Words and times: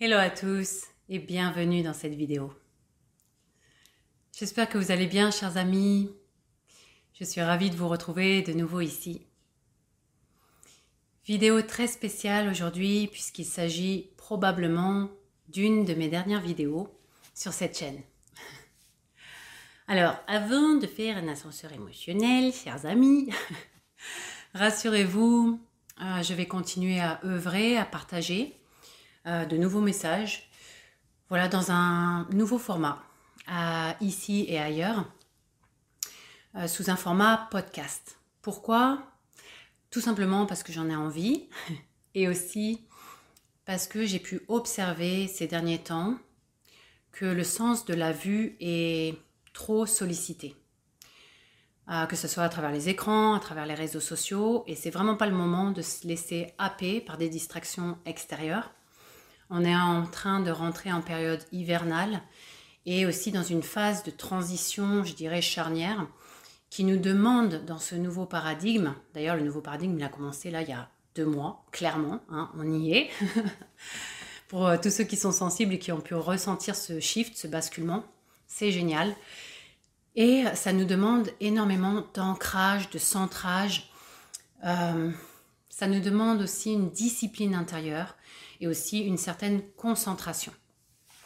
Hello 0.00 0.16
à 0.16 0.28
tous 0.28 0.86
et 1.08 1.20
bienvenue 1.20 1.84
dans 1.84 1.94
cette 1.94 2.14
vidéo. 2.14 2.52
J'espère 4.36 4.68
que 4.68 4.76
vous 4.76 4.90
allez 4.90 5.06
bien 5.06 5.30
chers 5.30 5.56
amis. 5.56 6.10
Je 7.12 7.22
suis 7.22 7.40
ravie 7.40 7.70
de 7.70 7.76
vous 7.76 7.86
retrouver 7.86 8.42
de 8.42 8.52
nouveau 8.52 8.80
ici. 8.80 9.24
Vidéo 11.24 11.62
très 11.62 11.86
spéciale 11.86 12.48
aujourd'hui 12.48 13.06
puisqu'il 13.06 13.44
s'agit 13.44 14.10
probablement 14.16 15.10
d'une 15.48 15.84
de 15.84 15.94
mes 15.94 16.08
dernières 16.08 16.42
vidéos 16.42 16.92
sur 17.32 17.52
cette 17.52 17.78
chaîne. 17.78 18.02
Alors, 19.86 20.16
avant 20.26 20.74
de 20.74 20.88
faire 20.88 21.18
un 21.18 21.28
ascenseur 21.28 21.72
émotionnel, 21.72 22.52
chers 22.52 22.84
amis, 22.84 23.30
rassurez-vous, 24.54 25.60
euh, 26.02 26.22
je 26.24 26.34
vais 26.34 26.46
continuer 26.46 26.98
à 26.98 27.20
œuvrer, 27.24 27.78
à 27.78 27.84
partager 27.84 28.58
euh, 29.26 29.44
de 29.44 29.56
nouveaux 29.56 29.80
messages. 29.80 30.50
Voilà, 31.28 31.48
dans 31.48 31.70
un 31.70 32.28
nouveau 32.30 32.58
format, 32.58 33.02
ici 34.00 34.46
et 34.48 34.58
ailleurs, 34.58 35.06
euh, 36.56 36.68
sous 36.68 36.88
un 36.88 36.94
format 36.96 37.48
podcast. 37.50 38.16
Pourquoi? 38.40 39.02
Tout 39.90 40.00
simplement 40.00 40.46
parce 40.46 40.62
que 40.62 40.72
j'en 40.72 40.88
ai 40.88 40.94
envie 40.94 41.48
et 42.14 42.28
aussi 42.28 42.86
parce 43.64 43.88
que 43.88 44.06
j'ai 44.06 44.20
pu 44.20 44.42
observer 44.46 45.26
ces 45.26 45.48
derniers 45.48 45.82
temps 45.82 46.16
que 47.10 47.24
le 47.24 47.42
sens 47.42 47.84
de 47.86 47.94
la 47.94 48.12
vue 48.12 48.56
est 48.60 49.18
trop 49.52 49.84
sollicité. 49.86 50.54
Euh, 51.90 52.06
que 52.06 52.16
ce 52.16 52.28
soit 52.28 52.44
à 52.44 52.48
travers 52.48 52.70
les 52.70 52.88
écrans, 52.88 53.34
à 53.34 53.40
travers 53.40 53.66
les 53.66 53.74
réseaux 53.74 54.00
sociaux, 54.00 54.64
et 54.66 54.74
c'est 54.76 54.90
vraiment 54.90 55.16
pas 55.16 55.26
le 55.26 55.34
moment 55.34 55.70
de 55.70 55.82
se 55.82 56.06
laisser 56.06 56.52
happer 56.56 57.00
par 57.00 57.18
des 57.18 57.28
distractions 57.28 57.98
extérieures. 58.06 58.70
On 59.56 59.64
est 59.64 59.76
en 59.76 60.04
train 60.04 60.40
de 60.40 60.50
rentrer 60.50 60.92
en 60.92 61.00
période 61.00 61.40
hivernale 61.52 62.20
et 62.86 63.06
aussi 63.06 63.30
dans 63.30 63.44
une 63.44 63.62
phase 63.62 64.02
de 64.02 64.10
transition, 64.10 65.04
je 65.04 65.14
dirais, 65.14 65.42
charnière, 65.42 66.08
qui 66.70 66.82
nous 66.82 66.96
demande 66.96 67.64
dans 67.64 67.78
ce 67.78 67.94
nouveau 67.94 68.26
paradigme, 68.26 68.94
d'ailleurs 69.14 69.36
le 69.36 69.44
nouveau 69.44 69.60
paradigme 69.60 69.96
il 69.96 70.02
a 70.02 70.08
commencé 70.08 70.50
là 70.50 70.62
il 70.62 70.70
y 70.70 70.72
a 70.72 70.90
deux 71.14 71.24
mois, 71.24 71.64
clairement, 71.70 72.20
hein, 72.32 72.50
on 72.58 72.68
y 72.68 72.94
est, 72.94 73.10
pour 74.48 74.66
euh, 74.66 74.76
tous 74.76 74.90
ceux 74.90 75.04
qui 75.04 75.16
sont 75.16 75.30
sensibles 75.30 75.74
et 75.74 75.78
qui 75.78 75.92
ont 75.92 76.00
pu 76.00 76.16
ressentir 76.16 76.74
ce 76.74 76.98
shift, 76.98 77.36
ce 77.36 77.46
basculement, 77.46 78.02
c'est 78.48 78.72
génial. 78.72 79.14
Et 80.16 80.42
ça 80.54 80.72
nous 80.72 80.84
demande 80.84 81.30
énormément 81.38 82.02
d'ancrage, 82.12 82.90
de 82.90 82.98
centrage. 82.98 83.88
Euh, 84.64 85.12
ça 85.68 85.86
nous 85.86 86.00
demande 86.00 86.42
aussi 86.42 86.72
une 86.72 86.90
discipline 86.90 87.54
intérieure 87.54 88.16
et 88.60 88.66
aussi 88.66 89.00
une 89.00 89.18
certaine 89.18 89.62
concentration. 89.72 90.52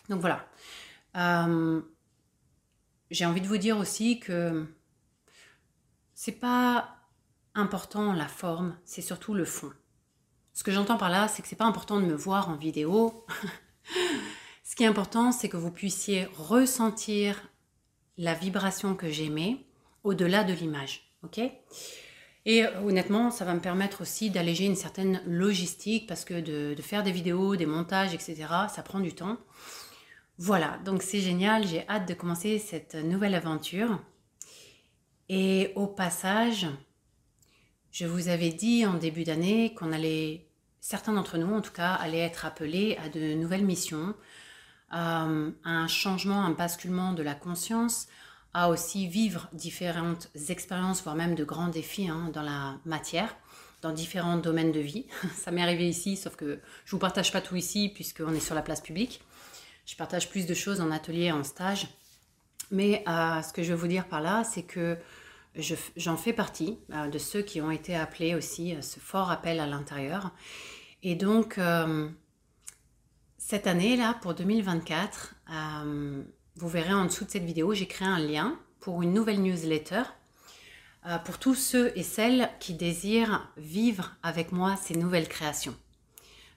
Donc 0.08 0.20
voilà. 0.20 0.46
Euh, 1.16 1.80
j'ai 3.10 3.26
envie 3.26 3.40
de 3.40 3.46
vous 3.46 3.58
dire 3.58 3.78
aussi 3.78 4.20
que 4.20 4.66
c'est 6.14 6.32
pas 6.32 6.96
important 7.54 8.12
la 8.12 8.28
forme, 8.28 8.76
c'est 8.84 9.02
surtout 9.02 9.34
le 9.34 9.44
fond. 9.44 9.72
Ce 10.52 10.64
que 10.64 10.72
j'entends 10.72 10.96
par 10.96 11.10
là, 11.10 11.28
c'est 11.28 11.42
que 11.42 11.48
c'est 11.48 11.56
pas 11.56 11.64
important 11.64 12.00
de 12.00 12.06
me 12.06 12.14
voir 12.14 12.48
en 12.48 12.56
vidéo. 12.56 13.24
Ce 14.64 14.76
qui 14.76 14.82
est 14.82 14.86
important, 14.86 15.32
c'est 15.32 15.48
que 15.48 15.56
vous 15.56 15.70
puissiez 15.70 16.26
ressentir 16.36 17.40
la 18.16 18.34
vibration 18.34 18.94
que 18.94 19.08
j'aimais 19.08 19.64
au-delà 20.04 20.44
de 20.44 20.52
l'image. 20.52 21.14
Ok? 21.22 21.40
Et 22.48 22.64
euh, 22.64 22.80
honnêtement, 22.80 23.30
ça 23.30 23.44
va 23.44 23.52
me 23.52 23.60
permettre 23.60 24.00
aussi 24.00 24.30
d'alléger 24.30 24.64
une 24.64 24.74
certaine 24.74 25.20
logistique 25.27 26.06
parce 26.06 26.24
que 26.24 26.41
de, 26.41 26.80
faire 26.80 27.02
des 27.02 27.12
vidéos, 27.12 27.56
des 27.56 27.66
montages, 27.66 28.14
etc., 28.14 28.36
ça 28.74 28.82
prend 28.82 29.00
du 29.00 29.12
temps. 29.12 29.36
Voilà, 30.38 30.78
donc 30.86 31.02
c'est 31.02 31.20
génial, 31.20 31.66
j'ai 31.66 31.86
hâte 31.91 32.08
de 32.08 32.14
commencer 32.14 32.58
cette 32.58 32.94
nouvelle 32.94 33.34
aventure. 33.34 34.00
Et 35.28 35.72
au 35.76 35.86
passage, 35.86 36.66
je 37.91 38.06
vous 38.06 38.28
avais 38.28 38.48
dit 38.48 38.86
en 38.86 38.94
début 38.94 39.25
d'année 39.25 39.75
qu'on 39.75 39.92
allait, 39.92 40.47
certains 40.80 41.12
d'entre 41.12 41.36
nous 41.36 41.54
en 41.54 41.60
tout 41.60 41.72
cas, 41.72 41.92
allaient 41.92 42.16
être 42.19 42.47
appelés 42.47 42.97
à 43.04 43.10
de 43.10 43.34
nouvelles 43.34 43.66
missions, 43.66 44.15
euh, 44.94 45.50
à 45.65 45.70
un 45.70 45.86
changement, 45.86 46.42
un 46.42 46.53
basculement 46.53 47.12
de 47.12 47.22
la 47.22 47.34
conscience, 47.34 48.09
à 48.54 48.70
aussi 48.70 49.06
vivre 49.06 49.48
différentes 49.53 50.31
expériences, 50.48 51.03
voire 51.03 51.14
même 51.14 51.34
de 51.34 51.44
grands 51.44 51.69
défis 51.69 52.09
hein, 52.09 52.31
dans 52.32 52.42
la 52.42 52.78
matière, 52.84 53.36
dans 53.82 53.92
différents 53.92 54.36
domaines 54.36 54.72
de 54.72 54.81
vie. 54.81 55.06
Ça 55.36 55.50
m'est 55.50 55.62
arrivé 55.62 55.88
ici, 55.88 56.16
sauf 56.16 56.36
que 56.36 56.47
je 56.47 56.50
ne 56.53 56.91
vous 56.92 56.98
partage 56.98 57.32
pas 57.32 57.41
tout 57.41 57.56
ici 57.56 57.91
puisqu'on 57.94 58.34
est 58.34 58.41
sur 58.41 58.54
la 58.54 58.62
place 58.62 58.81
publique. 58.81 59.22
Je 59.86 59.97
partage 59.97 60.28
plus 60.28 60.47
de 60.47 60.54
choses 60.54 60.81
en 60.81 60.91
atelier 60.91 61.25
et 61.25 61.32
en 61.32 61.44
stage. 61.44 61.88
Mais 62.70 63.03
euh, 63.09 63.41
ce 63.42 63.53
que 63.53 63.62
je 63.62 63.72
veux 63.72 63.78
vous 63.78 63.86
dire 63.86 64.06
par 64.06 64.20
là, 64.20 64.44
c'est 64.44 64.62
que 64.62 64.98
j'en 65.97 66.16
fais 66.16 66.32
partie 66.32 66.78
euh, 66.92 67.09
de 67.09 67.19
ceux 67.19 67.42
qui 67.42 67.60
ont 67.60 67.70
été 67.70 67.94
appelés 67.94 68.34
aussi 68.34 68.72
à 68.72 68.82
ce 68.82 69.00
fort 69.00 69.30
appel 69.30 69.60
à 69.60 69.66
l'intérieur. 69.66 70.30
Et 71.03 71.15
donc, 71.15 71.56
euh, 71.59 72.09
cette 73.38 73.66
année-là, 73.66 74.19
pour 74.20 74.34
2024, 74.34 75.34
vous 76.58 76.69
verrez 76.69 76.92
en 76.92 77.04
dessous 77.04 77.24
de 77.24 77.30
cette 77.30 77.44
vidéo, 77.44 77.72
j'ai 77.72 77.86
créé 77.86 78.08
un 78.08 78.19
lien 78.19 78.58
pour 78.80 79.00
une 79.02 79.14
nouvelle 79.14 79.41
newsletter 79.41 80.02
euh, 81.06 81.19
pour 81.19 81.38
tous 81.38 81.54
ceux 81.54 81.92
et 81.96 82.02
celles 82.02 82.50
qui 82.58 82.74
désirent 82.74 83.48
vivre 83.56 84.16
avec 84.24 84.50
moi 84.50 84.74
ces 84.76 84.97
nouvelles 84.97 85.28
créations. 85.28 85.76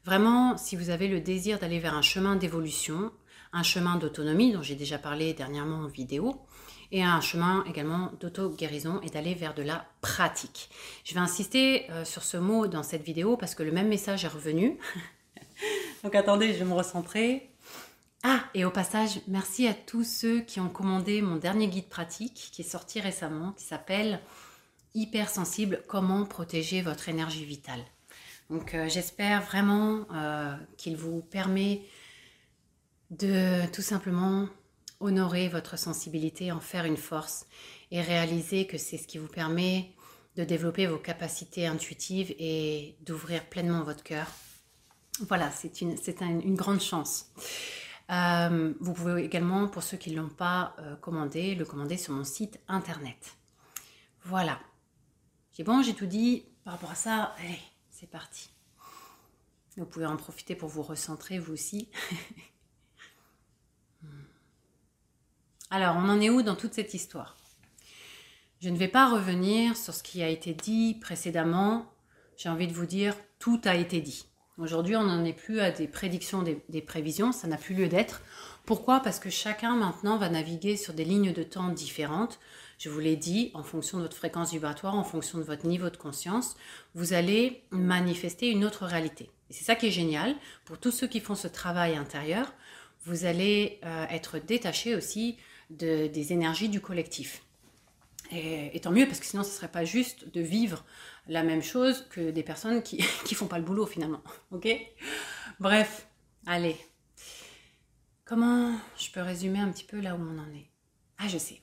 Vraiment, 0.04 0.58
si 0.58 0.76
vous 0.76 0.90
avez 0.90 1.08
le 1.08 1.20
désir 1.20 1.60
d'aller 1.60 1.78
vers 1.78 1.94
un 1.94 2.02
chemin 2.02 2.36
d'évolution, 2.36 3.12
un 3.54 3.62
chemin 3.62 3.98
d'autonomie 3.98 4.52
dont 4.52 4.64
j'ai 4.64 4.74
déjà 4.74 4.98
parlé 4.98 5.36
dernièrement 5.36 5.82
en 5.82 5.88
vidéo, 5.88 6.42
et 6.92 7.04
un 7.04 7.22
chemin 7.22 7.64
également 7.70 8.12
d'auto-guérison 8.20 9.02
et 9.02 9.10
d'aller 9.10 9.36
vers 9.36 9.54
de 9.54 9.62
la 9.62 9.86
pratique. 10.02 10.72
Je 11.04 11.14
vais 11.14 11.20
insister 11.20 11.90
euh, 11.92 12.06
sur 12.06 12.24
ce 12.24 12.38
mot 12.38 12.66
dans 12.66 12.84
cette 12.84 13.04
vidéo 13.04 13.38
parce 13.38 13.54
que 13.54 13.62
le 13.62 13.72
même 13.72 13.88
message 13.88 14.26
est 14.26 14.30
revenu. 14.30 14.80
Donc 16.04 16.16
attendez, 16.16 16.54
je 16.54 16.58
vais 16.58 16.66
me 16.66 16.74
recentrer. 16.74 17.51
Ah, 18.24 18.44
et 18.54 18.66
au 18.66 18.70
passage, 18.70 19.20
merci 19.28 19.68
à 19.68 19.74
tous 19.74 20.04
ceux 20.04 20.42
qui 20.42 20.60
ont 20.60 20.70
commandé 20.70 21.24
mon 21.24 21.38
dernier 21.38 21.68
guide 21.68 21.90
pratique 21.90 22.50
qui 22.52 22.62
est 22.62 22.70
sorti 22.70 23.00
récemment, 23.00 23.54
qui 23.54 23.66
s'appelle 23.66 24.22
Hypersensible, 24.94 25.82
comment 25.88 26.26
protéger 26.26 26.84
votre 26.84 27.10
énergie 27.10 27.46
vitale. 27.46 27.84
Donc 28.52 28.76
euh, 28.76 28.88
j'espère 28.90 29.42
vraiment 29.42 30.06
euh, 30.14 30.56
qu'il 30.78 30.98
vous 30.98 31.22
permet 31.22 31.82
de 33.10 33.66
tout 33.74 33.82
simplement 33.82 34.48
honorer 35.00 35.50
votre 35.50 35.80
sensibilité, 35.80 36.52
en 36.52 36.60
faire 36.60 36.86
une 36.86 36.98
force 36.98 37.48
et 37.90 38.02
réaliser 38.02 38.68
que 38.68 38.78
c'est 38.78 38.98
ce 38.98 39.08
qui 39.08 39.18
vous 39.18 39.28
permet 39.28 39.94
de 40.36 40.44
développer 40.44 40.86
vos 40.86 41.00
capacités 41.00 41.66
intuitives 41.66 42.36
et 42.38 42.96
d'ouvrir 43.02 43.46
pleinement 43.46 43.84
votre 43.84 44.04
cœur. 44.04 44.28
Voilà, 45.28 45.50
c'est 45.50 45.82
une, 45.82 45.96
une 46.20 46.56
grande 46.56 46.82
chance. 46.82 47.32
Euh, 48.12 48.74
vous 48.80 48.94
pouvez 48.94 49.24
également, 49.24 49.68
pour 49.68 49.84
ceux 49.84 49.98
qui 49.98 50.12
ne 50.12 50.22
l'ont 50.22 50.30
pas 50.30 50.76
euh, 50.80 50.96
commandé, 50.98 51.56
le 51.56 51.66
commander 51.66 51.98
sur 51.98 52.14
mon 52.14 52.26
site 52.26 52.60
internet. 52.68 53.38
Voilà. 54.24 54.60
J'ai 55.54 55.64
bon, 55.64 55.82
j'ai 55.82 55.94
tout 55.94 56.08
dit 56.08 56.46
par 56.64 56.74
rapport 56.74 56.92
à 56.92 56.96
ça. 56.96 57.36
Allez, 57.40 57.60
c'est 57.90 58.10
parti. 58.10 58.50
Vous 59.78 59.86
pouvez 59.86 60.06
en 60.06 60.18
profiter 60.18 60.56
pour 60.56 60.68
vous 60.68 60.84
recentrer 60.84 61.40
vous 61.40 61.54
aussi. 61.54 61.90
Alors, 65.70 65.96
on 65.96 66.10
en 66.10 66.20
est 66.20 66.30
où 66.30 66.42
dans 66.42 66.58
toute 66.58 66.74
cette 66.74 66.94
histoire? 66.94 67.38
Je 68.60 68.68
ne 68.70 68.78
vais 68.78 68.90
pas 68.90 69.10
revenir 69.10 69.78
sur 69.78 69.94
ce 69.94 70.04
qui 70.04 70.22
a 70.22 70.28
été 70.28 70.54
dit 70.54 70.96
précédemment. 70.96 71.90
J'ai 72.36 72.50
envie 72.50 72.68
de 72.68 72.74
vous 72.74 72.86
dire, 72.86 73.16
tout 73.40 73.62
a 73.64 73.76
été 73.76 74.02
dit. 74.02 74.26
Aujourd'hui, 74.62 74.96
on 74.96 75.04
n'en 75.04 75.26
est 75.26 75.34
plus 75.34 75.60
à 75.60 75.72
des 75.72 75.88
prédictions, 75.88 76.44
des, 76.44 76.82
prévisions, 76.82 77.32
ça 77.32 77.48
n'a 77.48 77.58
plus 77.58 77.74
lieu 77.74 77.88
d'être. 77.88 78.22
Pourquoi? 78.64 79.00
Parce 79.00 79.18
que 79.20 79.32
chacun 79.32 79.76
maintenant 79.76 80.18
va 80.18 80.30
naviguer 80.30 80.78
sur 80.78 80.94
des 80.94 81.04
lignes 81.04 81.34
de 81.34 81.42
temps 81.42 81.70
différentes. 81.70 82.40
Je 82.78 82.90
vous 82.90 83.00
l'ai 83.00 83.16
dit, 83.16 83.50
en 83.56 83.64
fonction 83.64 83.98
de 83.98 84.04
votre 84.04 84.16
fréquence 84.16 84.52
vibratoire, 84.52 84.94
en 84.94 85.04
fonction 85.04 85.40
de 85.40 85.44
votre 85.44 85.66
niveau 85.66 85.90
de 85.90 85.98
conscience, 85.98 86.56
vous 86.94 87.14
allez 87.14 87.64
manifester 87.72 88.52
une 88.52 88.64
autre 88.64 88.86
réalité. 88.86 89.32
C'est 89.50 89.64
ça 89.64 89.74
qui 89.74 89.88
est 89.88 89.92
génial. 89.92 90.36
Pour 90.66 90.78
tous 90.78 90.92
ceux 90.92 91.08
qui 91.08 91.22
font 91.22 91.34
ce 91.34 91.48
travail 91.48 91.96
intérieur, 91.96 92.54
vous 93.06 93.26
allez 93.26 93.80
euh, 93.84 94.06
être 94.12 94.38
détaché 94.38 94.96
aussi 94.96 95.38
des 95.72 96.34
énergies 96.34 96.70
du 96.70 96.82
collectif. 96.82 97.42
Et, 98.32 98.80
tant 98.80 98.92
mieux, 98.92 99.06
parce 99.06 99.20
que 99.20 99.26
sinon, 99.26 99.44
ce 99.44 99.52
serait 99.52 99.72
pas 99.72 99.84
juste 99.84 100.34
de 100.34 100.42
vivre 100.42 100.86
la 101.28 101.44
même 101.44 101.62
chose 101.62 102.08
que 102.10 102.32
des 102.32 102.44
personnes 102.44 102.82
qui 102.82 102.98
ne 103.32 103.36
font 103.36 103.48
pas 103.48 103.60
le 103.60 103.66
boulot 103.66 103.86
finalement. 103.86 104.24
Ok? 104.52 104.68
Bref, 105.60 106.08
allez. 106.46 106.78
Comment 108.24 108.74
je 108.98 109.12
peux 109.12 109.22
résumer 109.22 109.60
un 109.60 109.70
petit 109.72 109.84
peu 109.84 110.00
là 110.00 110.16
où 110.16 110.20
on 110.20 110.40
en 110.40 110.54
est? 110.56 110.70
Ah, 111.18 111.28
je 111.28 111.38
sais. 111.38 111.62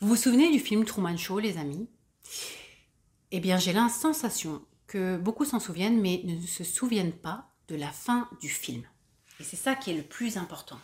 Vous 0.00 0.08
vous 0.08 0.16
souvenez 0.16 0.52
du 0.52 0.60
film 0.60 0.84
Truman 0.84 1.16
Show, 1.16 1.38
les 1.38 1.56
amis? 1.56 1.88
Eh 3.30 3.40
bien, 3.40 3.56
j'ai 3.56 3.72
la 3.72 3.88
sensation 3.88 4.62
que 4.86 5.16
beaucoup 5.16 5.44
s'en 5.44 5.60
souviennent, 5.60 6.00
mais 6.00 6.22
ne 6.24 6.40
se 6.40 6.64
souviennent 6.64 7.12
pas 7.12 7.48
de 7.68 7.76
la 7.76 7.90
fin 7.90 8.28
du 8.40 8.48
film. 8.48 8.82
Et 9.40 9.44
c'est 9.44 9.56
ça 9.56 9.74
qui 9.74 9.90
est 9.90 9.96
le 9.96 10.02
plus 10.02 10.36
important. 10.36 10.78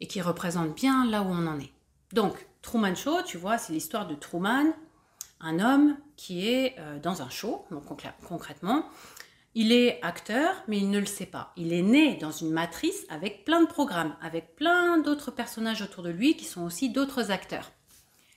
Et 0.00 0.06
qui 0.06 0.20
représente 0.20 0.74
bien 0.74 1.04
là 1.06 1.22
où 1.22 1.26
on 1.26 1.46
en 1.46 1.58
est. 1.58 1.72
Donc, 2.12 2.46
Truman 2.70 2.94
Show, 2.94 3.22
tu 3.26 3.36
vois, 3.36 3.58
c'est 3.58 3.72
l'histoire 3.72 4.06
de 4.06 4.14
Truman, 4.14 4.72
un 5.40 5.58
homme 5.58 5.96
qui 6.14 6.46
est 6.46 6.76
euh, 6.78 7.00
dans 7.00 7.20
un 7.20 7.28
show, 7.28 7.64
donc 7.72 7.82
concrètement. 8.24 8.84
Il 9.56 9.72
est 9.72 9.98
acteur, 10.02 10.54
mais 10.68 10.78
il 10.78 10.88
ne 10.88 11.00
le 11.00 11.06
sait 11.06 11.26
pas. 11.26 11.52
Il 11.56 11.72
est 11.72 11.82
né 11.82 12.14
dans 12.14 12.30
une 12.30 12.52
matrice 12.52 13.06
avec 13.08 13.44
plein 13.44 13.60
de 13.60 13.66
programmes, 13.66 14.14
avec 14.22 14.54
plein 14.54 14.98
d'autres 14.98 15.32
personnages 15.32 15.82
autour 15.82 16.04
de 16.04 16.10
lui 16.10 16.36
qui 16.36 16.44
sont 16.44 16.62
aussi 16.62 16.90
d'autres 16.90 17.32
acteurs. 17.32 17.72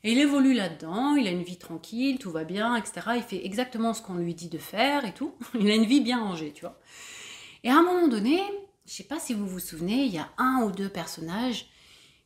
Et 0.04 0.14
il 0.14 0.18
évolue 0.18 0.56
là-dedans, 0.56 1.16
il 1.16 1.28
a 1.28 1.32
une 1.32 1.44
vie 1.44 1.60
tranquille, 1.60 2.18
tout 2.18 2.32
va 2.32 2.44
bien, 2.44 2.76
etc. 2.76 3.02
Il 3.18 3.22
fait 3.22 3.46
exactement 3.46 3.94
ce 3.94 4.02
qu'on 4.02 4.16
lui 4.16 4.34
dit 4.34 4.50
de 4.50 4.58
faire 4.58 5.06
et 5.06 5.14
tout. 5.14 5.36
Il 5.54 5.70
a 5.70 5.76
une 5.76 5.86
vie 5.86 6.02
bien 6.02 6.20
rangée, 6.20 6.54
tu 6.54 6.62
vois. 6.62 6.80
Et 7.64 7.70
à 7.70 7.78
un 7.78 7.84
moment 7.84 8.08
donné, 8.08 8.42
je 8.88 8.94
sais 8.94 9.04
pas 9.04 9.20
si 9.20 9.36
vous 9.36 9.46
vous 9.46 9.60
souvenez, 9.60 10.06
il 10.06 10.12
y 10.12 10.18
a 10.18 10.30
un 10.40 10.64
ou 10.64 10.72
deux 10.72 10.90
personnages 10.90 11.68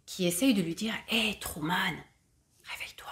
qui 0.07 0.25
essayent 0.25 0.55
de 0.55 0.63
lui 0.63 0.73
dire 0.73 0.95
Hé, 1.09 1.29
hey, 1.29 1.39
Truman, 1.39 1.93
réveille-toi, 2.63 3.11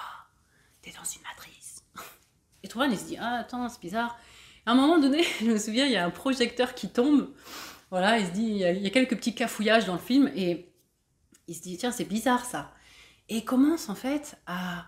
t'es 0.81 0.91
dans 0.91 1.03
une 1.03 1.21
matrice. 1.21 1.83
Et 2.63 2.67
Truman, 2.67 2.89
il 2.89 2.97
se 2.97 3.05
dit 3.05 3.17
Ah, 3.19 3.41
attends, 3.41 3.69
c'est 3.69 3.81
bizarre. 3.81 4.17
À 4.65 4.71
un 4.71 4.75
moment 4.75 4.97
donné, 4.97 5.21
je 5.41 5.45
me 5.45 5.59
souviens, 5.59 5.85
il 5.85 5.91
y 5.91 5.97
a 5.97 6.05
un 6.05 6.09
projecteur 6.09 6.73
qui 6.73 6.89
tombe. 6.89 7.31
Voilà, 7.91 8.17
il 8.17 8.25
se 8.25 8.31
dit 8.31 8.43
il 8.43 8.81
y 8.81 8.87
a 8.87 8.89
quelques 8.89 9.15
petits 9.17 9.35
cafouillages 9.35 9.85
dans 9.85 9.93
le 9.93 9.99
film 9.99 10.31
et 10.35 10.73
il 11.47 11.55
se 11.55 11.61
dit 11.61 11.77
Tiens, 11.77 11.91
c'est 11.91 12.05
bizarre 12.05 12.45
ça. 12.45 12.73
Et 13.29 13.37
il 13.37 13.45
commence 13.45 13.89
en 13.89 13.95
fait 13.95 14.37
à 14.47 14.87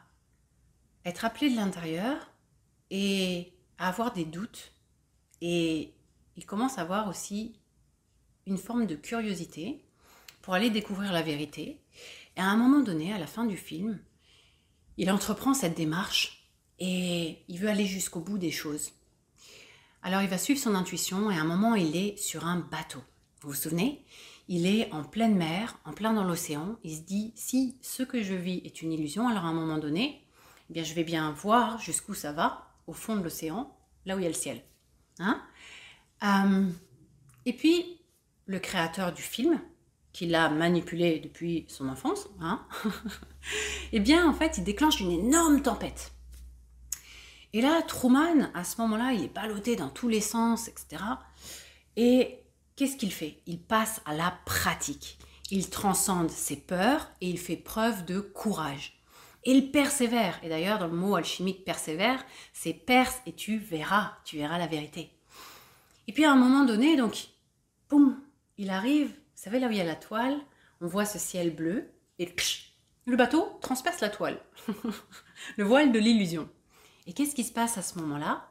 être 1.05 1.25
appelé 1.25 1.49
de 1.49 1.55
l'intérieur 1.55 2.31
et 2.89 3.53
à 3.77 3.89
avoir 3.89 4.13
des 4.13 4.25
doutes. 4.25 4.71
Et 5.41 5.93
il 6.37 6.45
commence 6.45 6.77
à 6.77 6.81
avoir 6.81 7.07
aussi 7.09 7.59
une 8.45 8.57
forme 8.57 8.87
de 8.87 8.95
curiosité 8.95 9.86
pour 10.47 10.53
aller 10.53 10.69
découvrir 10.69 11.11
la 11.11 11.23
vérité. 11.23 11.81
Et 12.37 12.39
à 12.39 12.45
un 12.45 12.55
moment 12.55 12.79
donné, 12.79 13.11
à 13.11 13.17
la 13.17 13.27
fin 13.27 13.43
du 13.43 13.57
film, 13.57 13.99
il 14.95 15.11
entreprend 15.11 15.53
cette 15.53 15.75
démarche 15.75 16.49
et 16.79 17.43
il 17.49 17.59
veut 17.59 17.67
aller 17.67 17.85
jusqu'au 17.85 18.21
bout 18.21 18.37
des 18.37 18.49
choses. 18.49 18.93
Alors 20.03 20.21
il 20.21 20.29
va 20.29 20.37
suivre 20.37 20.57
son 20.57 20.73
intuition 20.73 21.29
et 21.29 21.35
à 21.35 21.41
un 21.41 21.43
moment 21.43 21.75
il 21.75 21.97
est 21.97 22.17
sur 22.17 22.45
un 22.45 22.59
bateau. 22.59 23.03
Vous 23.41 23.49
vous 23.49 23.55
souvenez? 23.55 24.05
Il 24.47 24.65
est 24.65 24.89
en 24.93 25.03
pleine 25.03 25.35
mer, 25.35 25.77
en 25.83 25.91
plein 25.91 26.13
dans 26.13 26.23
l'océan. 26.23 26.77
Il 26.85 26.95
se 26.95 27.01
dit 27.01 27.33
si 27.35 27.77
ce 27.81 28.03
que 28.03 28.23
je 28.23 28.33
vis 28.33 28.61
est 28.63 28.81
une 28.81 28.93
illusion, 28.93 29.27
alors 29.27 29.43
à 29.43 29.49
un 29.49 29.53
moment 29.53 29.79
donné, 29.79 30.23
eh 30.69 30.73
bien 30.73 30.85
je 30.85 30.93
vais 30.93 31.03
bien 31.03 31.29
voir 31.33 31.77
jusqu'où 31.81 32.13
ça 32.13 32.31
va, 32.31 32.73
au 32.87 32.93
fond 32.93 33.17
de 33.17 33.21
l'océan, 33.21 33.77
là 34.05 34.15
où 34.15 34.19
il 34.19 34.23
y 34.23 34.27
a 34.27 34.29
le 34.29 34.33
ciel. 34.33 34.63
Hein 35.19 35.43
euh, 36.23 36.71
et 37.45 37.51
puis 37.51 37.99
le 38.45 38.59
créateur 38.59 39.11
du 39.11 39.21
film, 39.21 39.59
qui 40.17 40.25
l'a 40.25 40.49
manipulé 40.49 41.19
depuis 41.19 41.65
son 41.67 41.87
enfance, 41.89 42.27
hein, 42.41 42.65
eh 43.91 43.99
bien 43.99 44.27
en 44.27 44.33
fait 44.33 44.57
il 44.57 44.63
déclenche 44.63 44.99
une 44.99 45.11
énorme 45.11 45.61
tempête. 45.61 46.11
Et 47.53 47.61
là, 47.61 47.83
Truman, 47.83 48.49
à 48.55 48.63
ce 48.63 48.81
moment-là, 48.81 49.13
il 49.13 49.23
est 49.23 49.33
ballotté 49.33 49.75
dans 49.75 49.89
tous 49.89 50.07
les 50.07 50.19
sens, 50.19 50.69
etc. 50.69 51.03
Et 51.97 52.39
qu'est-ce 52.75 52.97
qu'il 52.97 53.11
fait? 53.11 53.43
Il 53.45 53.59
passe 53.59 54.01
à 54.05 54.15
la 54.15 54.35
pratique. 54.43 55.19
Il 55.51 55.69
transcende 55.69 56.31
ses 56.31 56.57
peurs 56.57 57.11
et 57.21 57.29
il 57.29 57.37
fait 57.37 57.55
preuve 57.55 58.03
de 58.05 58.19
courage. 58.19 58.99
Et 59.43 59.51
il 59.51 59.69
persévère. 59.69 60.39
Et 60.41 60.49
d'ailleurs, 60.49 60.79
dans 60.79 60.87
le 60.87 60.97
mot 60.97 61.15
alchimique 61.15 61.63
persévère, 61.63 62.25
c'est 62.53 62.73
perce 62.73 63.21
et 63.27 63.33
tu 63.33 63.59
verras, 63.59 64.13
tu 64.25 64.37
verras 64.37 64.57
la 64.57 64.67
vérité. 64.67 65.11
Et 66.07 66.11
puis 66.11 66.25
à 66.25 66.31
un 66.31 66.37
moment 66.37 66.65
donné, 66.65 66.97
donc, 66.97 67.27
boum, 67.87 68.19
il 68.57 68.71
arrive, 68.71 69.11
vous 69.37 69.43
savez 69.43 69.59
là 69.59 69.67
où 69.67 69.71
il 69.71 69.77
y 69.77 69.81
a 69.81 69.85
la 69.85 69.95
toile, 69.95 70.35
on 70.81 70.87
voit 70.87 71.05
ce 71.05 71.19
ciel 71.19 71.55
bleu 71.55 71.91
et 72.17 72.27
le 73.05 73.15
bateau 73.15 73.47
transperce 73.61 74.01
la 74.01 74.09
toile. 74.09 74.41
le 75.57 75.63
voile 75.63 75.91
de 75.91 75.99
l'illusion. 75.99 76.49
Et 77.05 77.13
qu'est-ce 77.13 77.35
qui 77.35 77.43
se 77.43 77.53
passe 77.53 77.77
à 77.77 77.83
ce 77.83 77.99
moment-là? 77.99 78.49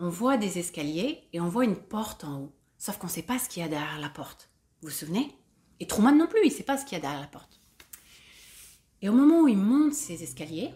On 0.00 0.08
voit 0.08 0.36
des 0.36 0.58
escaliers 0.58 1.28
et 1.32 1.40
on 1.40 1.48
voit 1.48 1.64
une 1.64 1.76
porte 1.76 2.24
en 2.24 2.40
haut. 2.40 2.52
Sauf 2.78 2.98
qu'on 2.98 3.06
ne 3.06 3.12
sait 3.12 3.22
pas 3.22 3.38
ce 3.38 3.48
qu'il 3.48 3.62
y 3.62 3.64
a 3.64 3.68
derrière 3.68 4.00
la 4.00 4.08
porte. 4.08 4.50
Vous 4.82 4.88
vous 4.88 4.94
souvenez? 4.94 5.30
Et 5.78 5.86
Truman 5.86 6.16
non 6.16 6.26
plus, 6.26 6.40
il 6.42 6.50
ne 6.50 6.54
sait 6.54 6.64
pas 6.64 6.78
ce 6.78 6.84
qu'il 6.84 6.96
y 6.96 6.98
a 6.98 7.00
derrière 7.00 7.20
la 7.20 7.28
porte. 7.28 7.60
Et 9.02 9.08
au 9.08 9.12
moment 9.12 9.42
où 9.42 9.48
il 9.48 9.56
monte 9.56 9.94
ces 9.94 10.24
escaliers, 10.24 10.74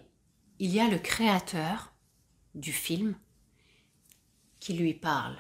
il 0.61 0.71
y 0.71 0.79
a 0.79 0.87
le 0.87 0.99
créateur 0.99 1.93
du 2.55 2.73
film 2.73 3.17
qui 4.61 4.75
lui 4.75 4.95
parle. 4.95 5.37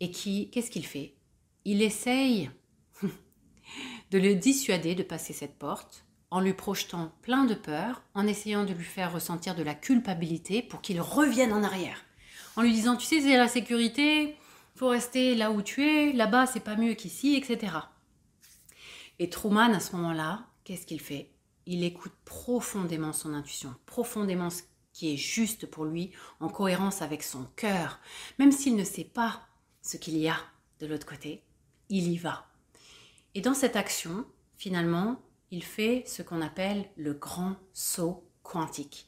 Et 0.00 0.10
qui, 0.10 0.50
qu'est-ce 0.50 0.70
qu'il 0.70 0.86
fait? 0.86 1.16
Il 1.64 1.80
essaye 1.80 2.50
de 4.14 4.20
le 4.20 4.36
dissuader 4.36 4.94
de 4.94 5.02
passer 5.02 5.32
cette 5.32 5.58
porte 5.58 6.04
en 6.30 6.38
lui 6.38 6.54
projetant 6.54 7.10
plein 7.22 7.46
de 7.46 7.54
peur, 7.54 8.00
en 8.14 8.28
essayant 8.28 8.62
de 8.62 8.72
lui 8.72 8.84
faire 8.84 9.12
ressentir 9.12 9.56
de 9.56 9.64
la 9.64 9.74
culpabilité 9.74 10.62
pour 10.62 10.82
qu'il 10.82 11.00
revienne 11.00 11.52
en 11.52 11.64
arrière. 11.64 12.04
En 12.54 12.62
lui 12.62 12.72
disant, 12.72 12.94
tu 12.94 13.06
sais, 13.06 13.20
c'est 13.20 13.36
la 13.36 13.48
sécurité, 13.48 14.36
faut 14.76 14.86
rester 14.86 15.34
là 15.34 15.50
où 15.50 15.62
tu 15.62 15.84
es, 15.84 16.12
là-bas 16.12 16.46
c'est 16.46 16.60
pas 16.60 16.76
mieux 16.76 16.94
qu'ici, 16.94 17.34
etc. 17.34 17.72
Et 19.18 19.28
Truman, 19.30 19.74
à 19.74 19.80
ce 19.80 19.96
moment-là, 19.96 20.46
qu'est-ce 20.62 20.86
qu'il 20.86 21.00
fait? 21.00 21.32
Il 21.66 21.82
écoute 21.82 22.14
profondément 22.24 23.12
son 23.12 23.34
intuition, 23.34 23.74
profondément 23.84 24.50
ce 24.50 24.62
qui 24.92 25.12
est 25.12 25.16
juste 25.16 25.66
pour 25.66 25.86
lui, 25.86 26.12
en 26.38 26.48
cohérence 26.48 27.02
avec 27.02 27.24
son 27.24 27.48
cœur. 27.56 27.98
Même 28.38 28.52
s'il 28.52 28.76
ne 28.76 28.84
sait 28.84 29.02
pas 29.02 29.40
ce 29.82 29.96
qu'il 29.96 30.16
y 30.18 30.28
a 30.28 30.36
de 30.78 30.86
l'autre 30.86 31.06
côté, 31.06 31.42
il 31.88 32.06
y 32.06 32.16
va. 32.16 32.46
Et 33.34 33.40
dans 33.40 33.54
cette 33.54 33.76
action, 33.76 34.24
finalement, 34.56 35.16
il 35.50 35.64
fait 35.64 36.04
ce 36.06 36.22
qu'on 36.22 36.40
appelle 36.40 36.84
le 36.96 37.14
grand 37.14 37.56
saut 37.72 38.24
quantique. 38.42 39.06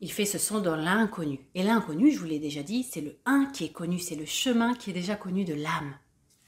Il 0.00 0.12
fait 0.12 0.24
ce 0.24 0.38
saut 0.38 0.60
dans 0.60 0.76
l'inconnu. 0.76 1.40
Et 1.54 1.62
l'inconnu, 1.62 2.12
je 2.12 2.18
vous 2.18 2.26
l'ai 2.26 2.38
déjà 2.38 2.62
dit, 2.62 2.84
c'est 2.84 3.00
le 3.00 3.16
1 3.26 3.46
qui 3.46 3.64
est 3.64 3.72
connu, 3.72 3.98
c'est 3.98 4.16
le 4.16 4.26
chemin 4.26 4.74
qui 4.74 4.90
est 4.90 4.94
déjà 4.94 5.16
connu 5.16 5.44
de 5.44 5.54
l'âme. 5.54 5.94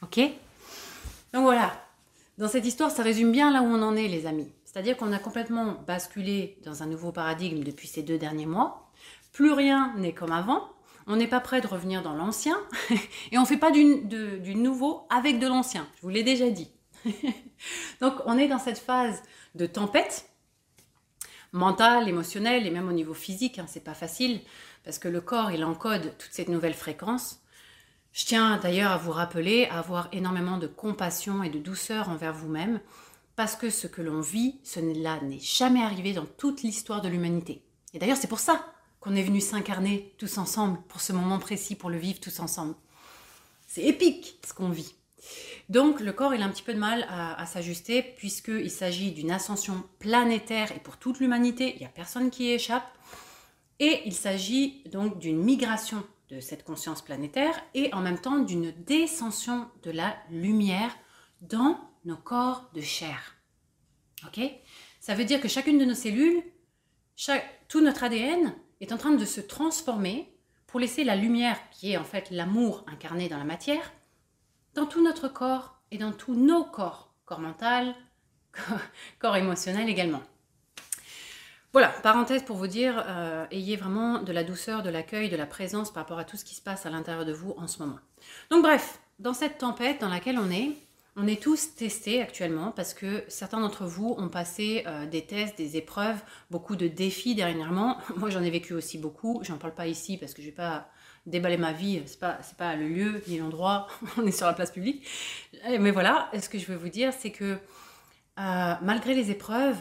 Ok? 0.02 0.19
Donc 1.32 1.43
voilà, 1.43 1.73
dans 2.38 2.49
cette 2.49 2.67
histoire, 2.67 2.90
ça 2.90 3.02
résume 3.02 3.32
bien 3.32 3.50
là 3.50 3.62
où 3.62 3.67
on 3.67 3.82
en 3.82 3.96
est, 3.96 4.08
les 4.08 4.26
amis. 4.26 4.52
C'est-à-dire 4.64 4.96
qu'on 4.96 5.12
a 5.12 5.19
complètement 5.19 5.82
basculé 5.87 6.58
dans 6.64 6.82
un 6.82 6.87
nouveau 6.87 7.11
paradigme 7.11 7.64
depuis 7.64 7.88
ces 7.88 8.02
deux 8.02 8.19
derniers 8.19 8.46
mois. 8.46 8.90
Plus 9.32 9.52
rien 9.52 9.94
n'est 9.96 10.12
comme 10.12 10.32
avant. 10.32 10.69
On 11.06 11.17
n'est 11.17 11.28
pas 11.28 11.40
prêt 11.40 11.61
de 11.61 11.67
revenir 11.67 12.02
dans 12.02 12.14
l'ancien. 12.14 12.58
Et 13.32 13.38
on 13.38 13.43
ne 13.43 13.46
fait 13.46 13.56
pas 13.56 13.70
du, 13.70 14.02
du 14.05 14.55
nouveau 14.55 15.06
avec 15.08 15.38
de 15.38 15.46
l'ancien. 15.46 15.88
Je 15.96 16.02
vous 16.02 16.08
l'ai 16.08 16.23
déjà 16.23 16.50
dit. 16.50 16.70
Donc 18.00 18.14
on 18.26 18.38
est 18.38 18.49
dans 18.49 18.59
cette 18.59 18.78
phase 18.78 19.23
de 19.54 19.66
tempête 19.66 20.28
mentale, 21.52 22.09
émotionnelle 22.09 22.66
et 22.66 22.71
même 22.71 22.88
au 22.88 22.92
niveau 22.92 23.14
physique. 23.14 23.59
Hein, 23.59 23.66
c'est 23.69 23.85
pas 23.85 23.95
facile 23.95 24.40
parce 24.85 24.99
que 24.99 25.09
le 25.09 25.21
corps 25.21 25.50
il 25.50 25.64
encode 25.64 26.16
toutes 26.19 26.33
ces 26.33 26.47
nouvelles 26.47 26.75
fréquences. 26.75 27.40
Je 28.12 28.25
tiens 28.25 28.59
d'ailleurs 28.59 28.92
à 28.92 28.97
vous 28.97 29.12
rappeler 29.12 29.66
à 29.66 29.78
avoir 29.78 30.09
énormément 30.12 30.59
de 30.59 30.66
compassion 30.66 31.42
et 31.42 31.50
de 31.50 31.59
douceur 31.59 32.09
envers 32.09 32.33
vous-même 32.33 32.80
parce 33.37 33.54
que 33.54 33.69
ce 33.69 33.87
que 33.87 34.00
l'on 34.00 34.23
vit, 34.23 34.59
ce 34.64 34.80
là 34.80 35.21
n'est 35.21 35.38
jamais 35.38 35.83
arrivé 35.83 36.14
dans 36.14 36.25
toute 36.25 36.62
l'histoire 36.62 37.02
de 37.02 37.09
l'humanité. 37.09 37.62
Et 37.92 37.99
d'ailleurs, 37.99 38.16
c'est 38.16 38.26
pour 38.26 38.40
ça 38.40 38.64
qu'on 39.00 39.14
est 39.14 39.23
venu 39.23 39.42
s'incarner 39.42 40.14
tous 40.16 40.38
ensemble 40.38 40.78
pour 40.88 41.02
ce 41.02 41.12
moment 41.12 41.38
précis, 41.38 41.75
pour 41.75 41.90
le 41.90 41.99
vivre 41.99 42.19
tous 42.19 42.40
ensemble. 42.40 42.75
C'est 43.66 43.83
épique 43.83 44.38
ce 44.47 44.54
qu'on 44.54 44.71
vit. 44.71 44.95
Donc 45.68 46.00
le 46.00 46.12
corps, 46.12 46.32
a 46.32 46.37
un 46.37 46.49
petit 46.49 46.62
peu 46.62 46.75
de 46.75 46.78
mal 46.78 47.06
à, 47.08 47.44
s'ajuster 47.46 48.02
puisqu'il 48.02 48.70
s'agit 48.70 49.12
d'une 49.12 49.30
ascension 49.30 49.82
planétaire 49.99 50.70
et 50.73 50.78
pour 50.78 50.96
toute 50.96 51.18
l'humanité, 51.18 51.73
il 51.75 51.80
n'y 51.80 51.87
a 51.87 51.90
personne 51.90 52.30
qui 52.30 52.44
y 52.44 52.52
échappe. 52.52 52.87
Et 53.78 54.02
il 54.06 54.14
s'agit 54.14 54.82
donc 54.90 55.18
d'une 55.18 55.42
migration 55.42 56.02
de 56.30 56.40
cette 56.40 56.64
conscience 56.64 57.02
planétaire 57.02 57.61
et 57.75 57.92
en 57.92 58.00
même 58.00 58.18
temps 58.18 58.38
d'une 58.38 58.73
descension 58.85 59.68
de 59.82 59.90
la 59.90 60.16
lumière 60.30 60.96
dans 61.42 61.78
nos 62.04 62.16
corps 62.16 62.70
de 62.75 62.80
chair. 62.80 63.37
Ok? 64.26 64.40
Ça 65.00 65.14
veut 65.14 65.25
dire 65.25 65.40
que 65.40 65.49
chacune 65.49 65.78
de 65.78 65.85
nos 65.85 65.94
cellules, 65.94 66.42
tout 67.68 67.80
notre 67.80 68.04
ADN 68.04 68.54
est 68.80 68.92
en 68.92 68.99
train 68.99 69.12
de 69.12 69.25
se 69.25 69.40
transformer 69.40 70.32
pour 70.66 70.80
laisser 70.80 71.04
la 71.04 71.16
lumière, 71.16 71.58
qui 71.70 71.92
est 71.92 71.96
en 71.96 72.04
fait 72.04 72.30
l'amour 72.30 72.85
incarné 72.88 73.28
dans 73.28 73.38
la 73.38 73.44
matière, 73.44 73.92
dans 74.76 74.87
tout 74.87 75.02
notre 75.02 75.28
corps 75.28 75.80
et 75.90 75.99
dans 75.99 76.12
tous 76.12 76.35
nos 76.35 76.62
corps, 76.64 77.12
corps 77.25 77.40
mental, 77.40 77.95
corps, 79.18 79.37
émotionnel 79.37 79.88
également. 79.88 80.23
Voilà, 81.73 81.88
parenthèse 81.88 82.42
pour 82.42 82.56
vous 82.56 82.66
dire, 82.66 83.02
euh, 83.06 83.47
ayez 83.50 83.76
vraiment 83.76 84.23
de 84.23 84.33
la 84.33 84.45
douceur, 84.45 84.83
de 84.83 84.90
l'accueil, 84.90 85.28
de 85.28 85.37
la 85.37 85.47
présence 85.47 85.92
par 85.92 86.04
rapport 86.04 86.18
à 86.18 86.25
tout 86.25 86.37
ce 86.37 86.45
qui 86.45 86.54
se 86.54 86.62
passe 86.62 86.87
à 86.87 86.90
l'intérieur 86.90 87.25
de 87.25 87.33
vous 87.33 87.54
en 87.59 87.66
ce 87.66 87.83
moment. 87.83 87.99
Donc 88.50 88.62
bref, 88.62 88.99
dans 89.18 89.35
cette 89.35 89.59
tempête 89.59 90.00
dans 90.00 90.09
laquelle 90.09 90.38
on 90.38 90.50
est, 90.50 90.73
on 91.16 91.26
est 91.26 91.42
tous 91.42 91.75
testés 91.75 92.21
actuellement 92.21 92.71
parce 92.71 92.92
que 92.92 93.25
certains 93.28 93.61
d'entre 93.61 93.87
vous 93.87 94.14
ont 94.18 94.28
passé 94.28 94.85
euh, 94.87 95.06
des 95.06 95.25
tests, 95.25 95.56
des 95.56 95.78
épreuves, 95.78 96.23
beaucoup 96.50 96.76
de 96.76 96.88
défis 96.88 97.35
dernièrement. 97.35 97.99
Moi 98.16 98.28
j'en 98.28 98.42
ai 98.42 98.50
vécu 98.50 98.75
aussi 98.75 98.99
beaucoup, 98.99 99.40
j'en 99.42 99.56
parle 99.56 99.75
pas 99.75 99.87
ici 99.87 100.18
parce 100.18 100.35
que 100.35 100.42
je 100.42 100.49
vais 100.49 100.52
pas 100.52 100.88
déballer 101.26 101.56
ma 101.56 101.73
vie, 101.73 102.02
c'est 102.06 102.18
pas, 102.18 102.38
c'est 102.42 102.56
pas 102.56 102.76
le 102.76 102.88
lieu 102.88 103.23
ni 103.28 103.38
l'endroit, 103.38 103.88
on 104.16 104.26
est 104.26 104.33
sur 104.33 104.47
la 104.47 104.52
place 104.52 104.71
publique. 104.71 105.06
Mais 105.68 105.90
voilà, 105.90 106.30
ce 106.40 106.49
que 106.49 106.59
je 106.59 106.66
veux 106.66 106.76
vous 106.76 106.88
dire, 106.88 107.12
c'est 107.12 107.33
que 107.33 107.59
euh, 108.38 108.75
malgré 108.83 109.14
les 109.14 109.30
épreuves, 109.30 109.78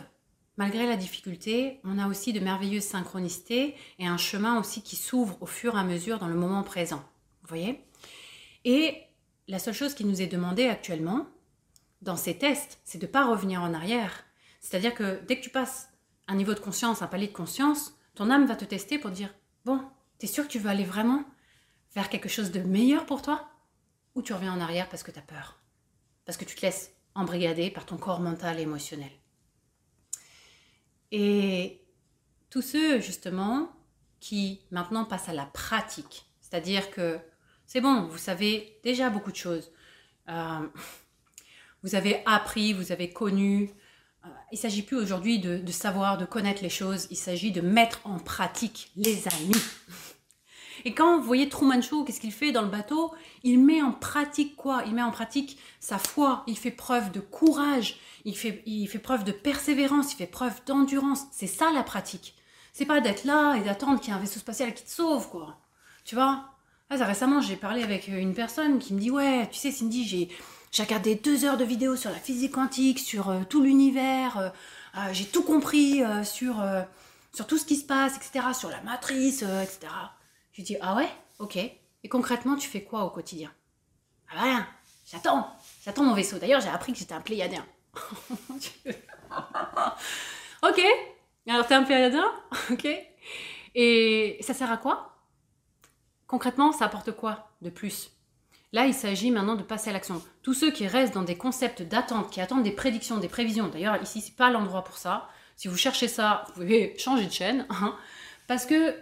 malgré 0.58 0.88
la 0.88 0.96
difficulté, 0.96 1.80
on 1.84 2.00
a 2.00 2.08
aussi 2.08 2.34
de 2.34 2.40
merveilleuses 2.40 2.84
synchronicités 2.84 3.75
et 4.00 4.08
un 4.08 4.18
chemin 4.18 4.60
aussi 4.60 4.82
qui 4.82 4.96
s'ouvre 4.96 5.38
au 5.42 5.46
fur 5.46 5.75
et 5.75 5.80
à 5.80 5.84
mesure 5.84 6.20
dans 6.20 6.28
le 6.28 6.36
moment 6.36 6.64
présent. 6.64 7.04
Vous 7.44 7.50
voyez? 7.50 7.84
Et 8.64 9.04
la 9.48 9.60
seule 9.60 9.74
chose 9.74 9.94
qui 9.94 10.06
nous 10.06 10.22
est 10.22 10.28
demandée 10.28 10.68
actuellement 10.68 11.28
dans 12.02 12.18
ces 12.18 12.38
tests, 12.38 12.80
c'est 12.84 12.98
de 12.98 13.06
ne 13.06 13.12
pas 13.12 13.25
revenir 13.25 13.62
en 13.62 13.74
arrière. 13.74 14.25
C'est-à-dire 14.62 14.94
que 14.96 15.20
dès 15.28 15.38
que 15.38 15.44
tu 15.44 15.50
passes 15.50 15.90
un 16.28 16.36
niveau 16.36 16.54
de 16.54 16.60
conscience, 16.60 17.02
un 17.02 17.08
palier 17.08 17.28
de 17.28 17.34
conscience, 17.34 17.94
ton 18.16 18.32
âme 18.32 18.46
va 18.46 18.56
te 18.56 18.66
tester 18.66 18.98
pour 18.98 19.12
dire 19.12 19.34
Bon, 19.66 19.82
t'es 20.18 20.28
sûr 20.28 20.46
que 20.46 20.52
tu 20.52 20.60
veux 20.60 20.70
aller 20.70 20.84
vraiment? 20.84 21.24
Vers 21.96 22.10
quelque 22.10 22.30
chose 22.30 22.52
de 22.52 22.60
meilleur 22.60 23.06
pour 23.06 23.22
toi 23.22 23.50
Ou 24.14 24.22
tu 24.22 24.34
reviens 24.34 24.54
en 24.54 24.60
arrière 24.60 24.90
parce 24.90 25.02
que 25.02 25.12
tu 25.12 25.20
as 25.20 25.24
peur? 25.24 25.60
Parce 26.25 26.38
que 26.38 26.46
tu 26.46 26.56
te 26.56 26.62
laisses 26.62 26.92
embrigader 27.16 27.72
par 27.72 27.86
ton 27.86 27.98
corps 27.98 28.20
mental 28.20 28.60
et 28.60 28.64
émotionnel. 28.64 29.12
Et 31.12 31.82
tous 32.50 32.62
ceux, 32.62 33.00
justement, 33.00 33.72
qui 34.20 34.62
maintenant 34.72 35.06
passent 35.06 35.30
à 35.30 35.34
la 35.34 35.46
pratique, 35.46 36.25
c'est-à-dire 36.42 36.92
que 36.92 37.20
c'est 37.66 37.82
bon, 37.82 38.08
vous 38.08 38.18
savez 38.18 38.80
déjà 38.84 39.10
beaucoup 39.10 39.32
de 39.32 39.38
choses. 39.38 39.72
Euh, 40.30 40.68
vous 41.84 41.96
avez 41.96 42.22
appris, 42.25 42.74
vous 42.74 42.92
avez 42.92 43.12
connu. 43.12 43.72
Euh, 44.25 44.28
il 44.52 44.58
s'agit 44.58 44.82
plus 44.82 44.98
aujourd'hui 44.98 45.40
de, 45.40 45.58
de, 45.58 45.72
savoir, 45.72 46.18
de 46.18 46.25
connaître 46.25 46.62
les 46.62 46.70
choses, 46.70 47.08
il 47.12 47.18
s'agit 47.18 47.52
de 47.52 47.62
mettre 47.62 48.02
en 48.04 48.20
pratique, 48.20 48.92
les 48.96 49.28
amis. 49.28 49.62
Et 50.86 50.94
quand 50.94 51.18
vous 51.18 51.24
voyez 51.24 51.50
Truman 51.50 51.82
Show, 51.82 52.04
qu'est-ce 52.04 52.20
qu'il 52.20 52.32
fait 52.32 52.51
dans 52.51 52.62
le 52.62 52.68
bateau? 52.68 53.12
Il 53.44 53.60
met 53.60 53.82
en 53.82 53.92
pratique 53.92 54.56
quoi? 54.56 54.84
Il 54.86 54.94
met 54.94 55.01
en 55.01 55.10
pratique 55.10 55.58
sa 55.80 55.98
foi, 55.98 56.44
il 56.46 56.58
fait 56.58 56.70
preuve 56.70 57.12
de 57.12 57.20
courage, 57.20 57.98
il 58.24 58.38
fait, 58.38 58.62
il 58.68 58.88
fait 58.88 59.00
preuve 59.00 59.24
de 59.24 59.32
persévérance, 59.32 60.13
il 60.13 60.18
fait 60.18 60.27
preuve 60.27 60.63
d'endurance. 60.68 61.25
C'est 61.32 61.48
ça 61.48 61.72
la 61.74 61.82
pratique. 61.82 62.36
C'est 62.72 62.86
pas 62.86 63.01
d'être 63.01 63.24
là 63.24 63.56
et 63.56 63.62
d'attendre 63.62 64.00
qu'il 64.00 64.10
y 64.10 64.12
ait 64.12 64.20
un 64.20 64.22
vaisseau 64.22 64.39
spatial 64.39 64.75
qui 64.75 64.84
te 64.84 64.92
sauve, 64.92 65.30
quoi. 65.30 65.58
Tu 66.04 66.13
vois? 66.13 66.46
Récemment, 66.92 67.42
j'ai 67.42 67.56
parlé 67.56 67.82
avec 67.82 68.08
une 68.08 68.36
personne 68.36 68.77
qui 68.77 68.94
me 68.94 69.00
dit 69.00 69.10
Ouais, 69.10 69.50
tu 69.51 69.58
sais, 69.58 69.72
Cindy, 69.72 70.08
j'ai, 70.08 70.30
j'ai 70.72 70.84
regardé 70.84 71.15
deux 71.15 71.46
heures 71.46 71.58
de 71.58 71.63
vidéos 71.63 71.96
sur 71.96 72.12
la 72.12 72.18
physique 72.18 72.51
quantique, 72.51 73.00
sur 73.00 73.30
euh, 73.30 73.42
tout 73.50 73.63
l'univers, 73.63 74.38
euh, 74.38 74.50
euh, 74.98 75.13
j'ai 75.13 75.25
tout 75.25 75.42
compris 75.42 76.04
sur, 76.24 76.63
sur 77.34 77.48
tout 77.48 77.58
ce 77.58 77.65
qui 77.65 77.75
se 77.75 77.86
passe, 77.86 78.18
etc., 78.18 78.48
sur 78.54 78.70
la 78.70 78.82
matrice, 78.82 79.42
etc. 79.42 79.88
Je 80.58 80.62
dis 80.64 80.78
Ah 80.82 80.96
ouais 80.96 81.10
Ok. 81.40 81.58
Et 81.58 82.10
concrètement, 82.10 82.56
tu 82.56 82.68
fais 82.68 82.84
quoi 82.84 83.04
au 83.04 83.10
quotidien? 83.10 83.52
Ah 84.32 84.44
rien, 84.44 84.68
j'attends, 85.06 85.50
j'attends 85.84 86.04
mon 86.04 86.14
vaisseau. 86.14 86.40
D'ailleurs, 86.40 86.62
j'ai 86.62 86.70
appris 86.70 86.94
que 86.94 87.00
j'étais 87.00 87.14
un 87.14 87.22
pléiadien. 87.22 87.66
ok. 90.64 90.82
Alors, 91.48 91.68
t'es 91.68 91.74
un 91.74 91.84
pléiadien? 91.84 92.32
Ok. 92.72 92.88
Et 93.76 94.38
ça 94.42 94.54
sert 94.54 94.72
à 94.72 94.78
quoi? 94.78 95.18
Concrètement, 96.28 96.72
ça 96.72 96.86
apporte 96.86 97.12
quoi 97.12 97.50
de 97.62 97.70
plus? 97.70 98.12
Là, 98.72 98.86
il 98.86 98.94
s'agit 98.94 99.32
maintenant 99.32 99.56
de 99.56 99.64
passer 99.64 99.90
à 99.90 99.94
l'action. 99.94 100.22
Tous 100.42 100.54
ceux 100.54 100.72
qui 100.72 100.88
restent 100.88 101.14
dans 101.14 101.24
des 101.24 101.38
concepts 101.38 101.82
d'attente, 101.82 102.32
qui 102.32 102.42
attendent 102.42 102.64
des 102.64 102.72
prédictions, 102.72 103.18
des 103.18 103.28
prévisions, 103.28 103.68
d'ailleurs, 103.68 104.02
ici, 104.02 104.22
c'est 104.22 104.36
pas 104.36 104.50
l'endroit 104.50 104.84
pour 104.84 104.98
ça. 104.98 105.30
Si 105.56 105.68
vous 105.68 105.78
cherchez 105.78 106.08
ça, 106.08 106.46
vous 106.48 106.54
pouvez 106.54 106.98
changer 106.98 107.26
de 107.26 107.32
chaîne. 107.32 107.66
Hein. 107.70 107.96
parce 108.48 108.66
que 108.66 108.96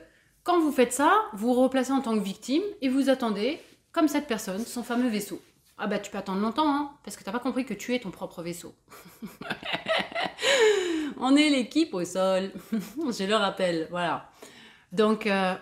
quand 0.44 0.60
vous 0.60 0.72
faites 0.72 0.94
ça, 0.94 1.14
vous 1.34 1.54
vous 1.54 1.62
replacez 1.62 1.92
en 1.92 2.02
tant 2.02 2.16
que 2.18 2.24
victime 2.24 2.64
et 2.82 2.90
vous 2.90 3.10
attendez, 3.10 3.60
comme 3.92 4.08
cette 4.08 4.28
personne, 4.28 4.66
son 4.66 4.84
fameux 4.84 5.10
vaisseau. 5.10 5.42
Ah 5.78 5.88
bah 5.88 6.00
tu 6.00 6.12
peux 6.12 6.18
attendre 6.18 6.42
longtemps, 6.42 6.70
hein, 6.70 6.92
parce 7.04 7.18
que 7.18 7.24
t'as 7.24 7.32
pas 7.32 7.40
compris 7.40 7.66
que 7.66 7.74
tu 7.74 7.96
es 7.96 8.00
ton 8.00 8.12
propre 8.12 8.44
vaisseau. 8.44 8.76
On 11.18 11.36
est 11.36 11.50
l'équipe 11.50 11.94
au 11.94 12.06
sol, 12.06 12.52
je 12.72 13.24
le 13.24 13.36
rappelle, 13.36 13.88
voilà. 13.90 14.30
Donc 14.92 15.26
euh, 15.26 15.56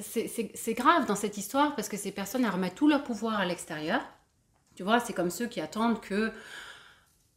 c'est 0.00 0.74
grave 0.74 1.06
dans 1.06 1.14
cette 1.14 1.36
histoire 1.36 1.76
parce 1.76 1.88
que 1.88 1.96
ces 1.96 2.12
personnes 2.12 2.44
elles 2.44 2.50
remettent 2.50 2.74
tout 2.74 2.88
leur 2.88 3.04
pouvoir 3.04 3.38
à 3.38 3.44
l'extérieur. 3.44 4.00
Tu 4.74 4.82
vois, 4.82 5.00
c'est 5.00 5.12
comme 5.12 5.30
ceux 5.30 5.46
qui 5.46 5.60
attendent 5.60 6.00
que 6.00 6.32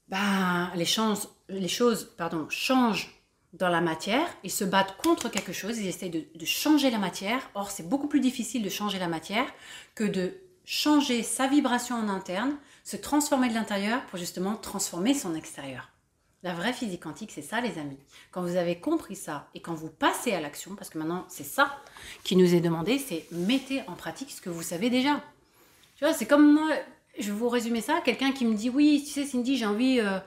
bah, 0.08 0.72
les, 0.75 0.86
choses, 0.86 1.30
les 1.50 1.68
choses 1.68 2.06
pardon, 2.18 2.48
changent 2.50 3.15
dans 3.58 3.70
la 3.70 3.82
matière, 3.82 4.28
ils 4.44 4.52
se 4.52 4.66
battent 4.66 4.98
contre 4.98 5.30
quelque 5.30 5.54
chose, 5.54 5.78
ils 5.78 5.88
essayent 5.88 6.10
de, 6.10 6.46
changer 6.46 6.90
la 6.90 6.98
matière. 6.98 7.50
Or, 7.56 7.72
c'est 7.72 7.88
beaucoup 7.88 8.08
plus 8.08 8.20
difficile 8.20 8.64
de 8.64 8.70
changer 8.70 9.00
la 9.00 9.08
matière 9.08 9.46
que 9.96 10.04
de 10.04 10.34
changer 10.66 11.24
sa 11.24 11.48
vibration 11.48 11.96
en 11.96 12.10
interne, 12.10 12.58
se 12.84 12.98
transformer 12.98 13.50
de 13.50 13.54
l'intérieur 13.54 14.06
pour 14.08 14.20
justement 14.20 14.56
transformer 14.56 15.14
son 15.14 15.36
extérieur. 15.36 15.90
La 16.44 16.54
vraie 16.54 16.74
physique 16.74 17.04
quantique, 17.04 17.32
c'est 17.32 17.42
ça, 17.42 17.62
les 17.62 17.80
amis. 17.80 17.98
Quand 18.32 18.42
vous 18.42 18.56
avez 18.56 18.80
compris 18.80 19.16
ça 19.16 19.48
et 19.56 19.62
quand 19.62 19.74
vous 19.74 19.90
passez 19.90 20.34
à 20.34 20.42
l'action, 20.42 20.76
parce 20.76 20.90
que 20.90 20.98
maintenant, 20.98 21.26
c'est 21.30 21.46
ça 21.46 21.76
qui 22.24 22.36
nous 22.36 22.54
est 22.54 22.60
demandé, 22.60 23.00
c'est 23.00 23.26
mettez 23.32 23.82
en 23.88 23.94
pratique 23.94 24.32
ce 24.32 24.42
que 24.42 24.50
vous 24.50 24.62
savez 24.62 24.90
déjà. 24.90 25.22
Tu 25.98 26.04
vois, 26.04 26.14
c'est 26.14 26.26
comme 26.26 26.54
moi, 26.54 26.70
je 27.18 27.32
vais 27.32 27.38
vous 27.38 27.50
résumer 27.50 27.82
ça, 27.82 28.02
quelqu'un 28.04 28.32
qui 28.32 28.46
me 28.46 28.54
dit 28.54 28.70
Oui, 28.70 29.04
tu 29.06 29.14
sais, 29.14 29.26
Cindy, 29.26 29.58
j'ai 29.58 29.66
envie. 29.66 30.02
Euh, 30.02 30.20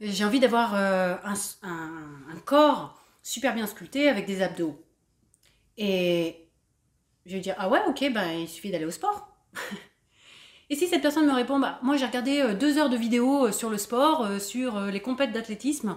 j'ai 0.00 0.24
envie 0.24 0.40
d'avoir 0.40 0.74
euh, 0.74 1.16
un, 1.62 2.38
corps 2.44 3.00
super 3.22 3.54
bien 3.54 3.66
sculpté 3.66 4.08
avec 4.08 4.26
des 4.26 4.42
abdos. 4.42 4.80
Et 5.76 6.48
je 7.26 7.34
vais 7.34 7.40
dire, 7.40 7.54
ah 7.58 7.68
ouais, 7.68 7.80
ok, 7.88 8.12
ben 8.12 8.30
il 8.32 8.48
suffit 8.48 8.70
d'aller 8.70 8.84
au 8.84 8.90
sport. 8.90 9.28
Et 10.70 10.76
si 10.76 10.86
cette 10.86 11.00
personne 11.00 11.26
me 11.26 11.32
répond, 11.32 11.58
bah, 11.58 11.78
moi 11.82 11.96
j'ai 11.96 12.06
regardé 12.06 12.40
euh, 12.40 12.54
deux 12.54 12.78
heures 12.78 12.90
de 12.90 12.96
vidéos 12.96 13.46
euh, 13.46 13.52
sur 13.52 13.70
le 13.70 13.78
sport, 13.78 14.40
sur 14.40 14.80
les 14.80 15.00
compètes 15.00 15.32
d'athlétisme. 15.32 15.96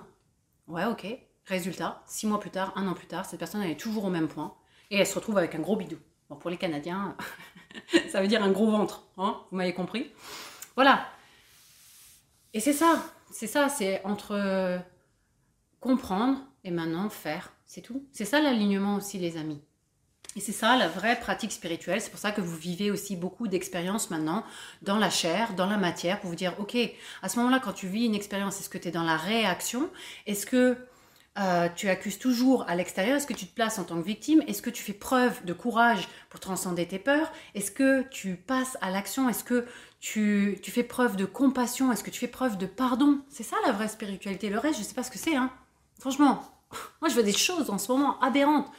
Ouais, 0.68 0.86
ok. 0.86 1.06
Résultat, 1.46 2.02
six 2.06 2.28
mois 2.28 2.40
plus 2.40 2.52
tard, 2.52 2.72
un 2.76 2.88
an 2.88 2.94
plus 2.94 3.08
tard, 3.08 3.26
cette 3.26 3.40
personne 3.40 3.62
elle 3.62 3.72
est 3.72 3.80
toujours 3.80 4.06
au 4.06 4.10
même 4.10 4.28
point 4.28 4.56
et 4.90 4.98
elle 4.98 5.08
se 5.08 5.16
retrouve 5.16 5.38
avec 5.38 5.56
un 5.56 5.60
gros 5.60 5.76
bidou. 5.76 5.98
Bon, 6.30 6.36
pour 6.38 6.50
les 6.50 6.58
Canadiens, 6.58 7.18
ça 8.10 8.22
veut 8.22 8.28
dire 8.28 8.44
un 8.44 8.52
gros 8.52 8.70
ventre, 8.70 9.04
hein 9.18 9.42
vous 9.50 9.58
m'avez 9.58 9.74
compris? 9.74 10.12
Voilà. 10.76 11.08
Et 12.54 12.60
c'est 12.60 12.74
ça, 12.74 13.04
c'est 13.32 13.48
ça, 13.48 13.70
c'est 13.70 14.04
entre 14.06 14.32
euh, 14.32 14.78
comprendre 15.80 16.40
et 16.64 16.72
maintenant 16.72 17.10
faire. 17.10 17.54
C'est 17.66 17.82
tout. 17.82 18.06
C'est 18.12 18.26
ça 18.26 18.42
l'alignement 18.42 18.96
aussi, 18.96 19.18
les 19.18 19.38
amis. 19.38 19.62
Et 20.36 20.40
c'est 20.40 20.54
ça 20.54 20.78
la 20.78 20.88
vraie 20.88 21.20
pratique 21.20 21.52
spirituelle. 21.52 22.02
C'est 22.02 22.10
pour 22.10 22.20
ça 22.20 22.32
que 22.32 22.40
vous 22.42 22.56
vivez 22.56 22.90
aussi 22.90 23.16
beaucoup 23.18 23.48
d'expériences 23.48 24.10
maintenant 24.12 24.46
dans 24.82 24.98
la 24.98 25.10
chair, 25.10 25.54
dans 25.56 25.66
la 25.66 25.78
matière, 25.78 26.22
pour 26.22 26.30
vous 26.30 26.36
dire, 26.36 26.56
ok, 26.60 26.78
à 27.22 27.30
ce 27.30 27.38
moment-là, 27.40 27.60
quand 27.60 27.74
tu 27.74 27.88
vis 27.88 28.06
une 28.06 28.16
expérience, 28.16 28.60
est-ce 28.60 28.70
que 28.70 28.78
tu 28.78 28.88
es 28.88 28.92
dans 28.92 29.04
la 29.04 29.18
réaction? 29.18 29.90
Est-ce 30.28 30.46
que 30.46 30.78
euh, 31.40 31.70
tu 31.76 31.90
accuses 31.90 32.18
toujours 32.20 32.66
à 32.70 32.76
l'extérieur? 32.76 33.18
Est-ce 33.18 33.28
que 33.28 33.34
tu 33.34 33.46
te 33.46 33.54
places 33.54 33.80
en 33.80 33.84
tant 33.84 33.96
que 33.96 34.06
victime? 34.06 34.42
Est-ce 34.48 34.62
que 34.62 34.70
tu 34.70 34.84
fais 34.84 34.94
preuve 34.94 35.44
de 35.44 35.54
courage 35.54 36.08
pour 36.30 36.40
transcender 36.40 36.88
tes 36.88 37.00
peurs? 37.00 37.32
Est-ce 37.56 37.72
que 37.72 38.04
tu 38.04 38.36
passes 38.36 38.78
à 38.82 38.90
l'action? 38.90 39.28
Est-ce 39.28 39.44
que 39.44 39.66
tu, 40.02 40.60
fais 40.64 40.84
preuve 40.84 41.16
de 41.16 41.26
compassion 41.26 41.92
Est-ce 41.92 42.04
que 42.04 42.10
tu 42.10 42.20
fais 42.20 42.28
preuve 42.28 42.58
de 42.58 42.66
pardon? 42.66 43.20
C'est 43.30 43.44
ça 43.44 43.56
la 43.66 43.72
vraie 43.72 43.88
spiritualité. 43.88 44.50
Le 44.50 44.58
reste, 44.58 44.76
je 44.76 44.80
ne 44.80 44.86
sais 44.86 44.96
pas 44.96 45.04
ce 45.04 45.12
que 45.12 45.20
c'est. 45.20 45.36
Hein. 45.36 45.52
Franchement, 46.00 46.42
moi 47.02 47.08
je 47.08 47.14
vois 47.14 47.24
des 47.24 47.32
choses 47.32 47.70
en 47.70 47.78
ce 47.78 47.92
moment 47.92 48.20
aberrantes. 48.20 48.70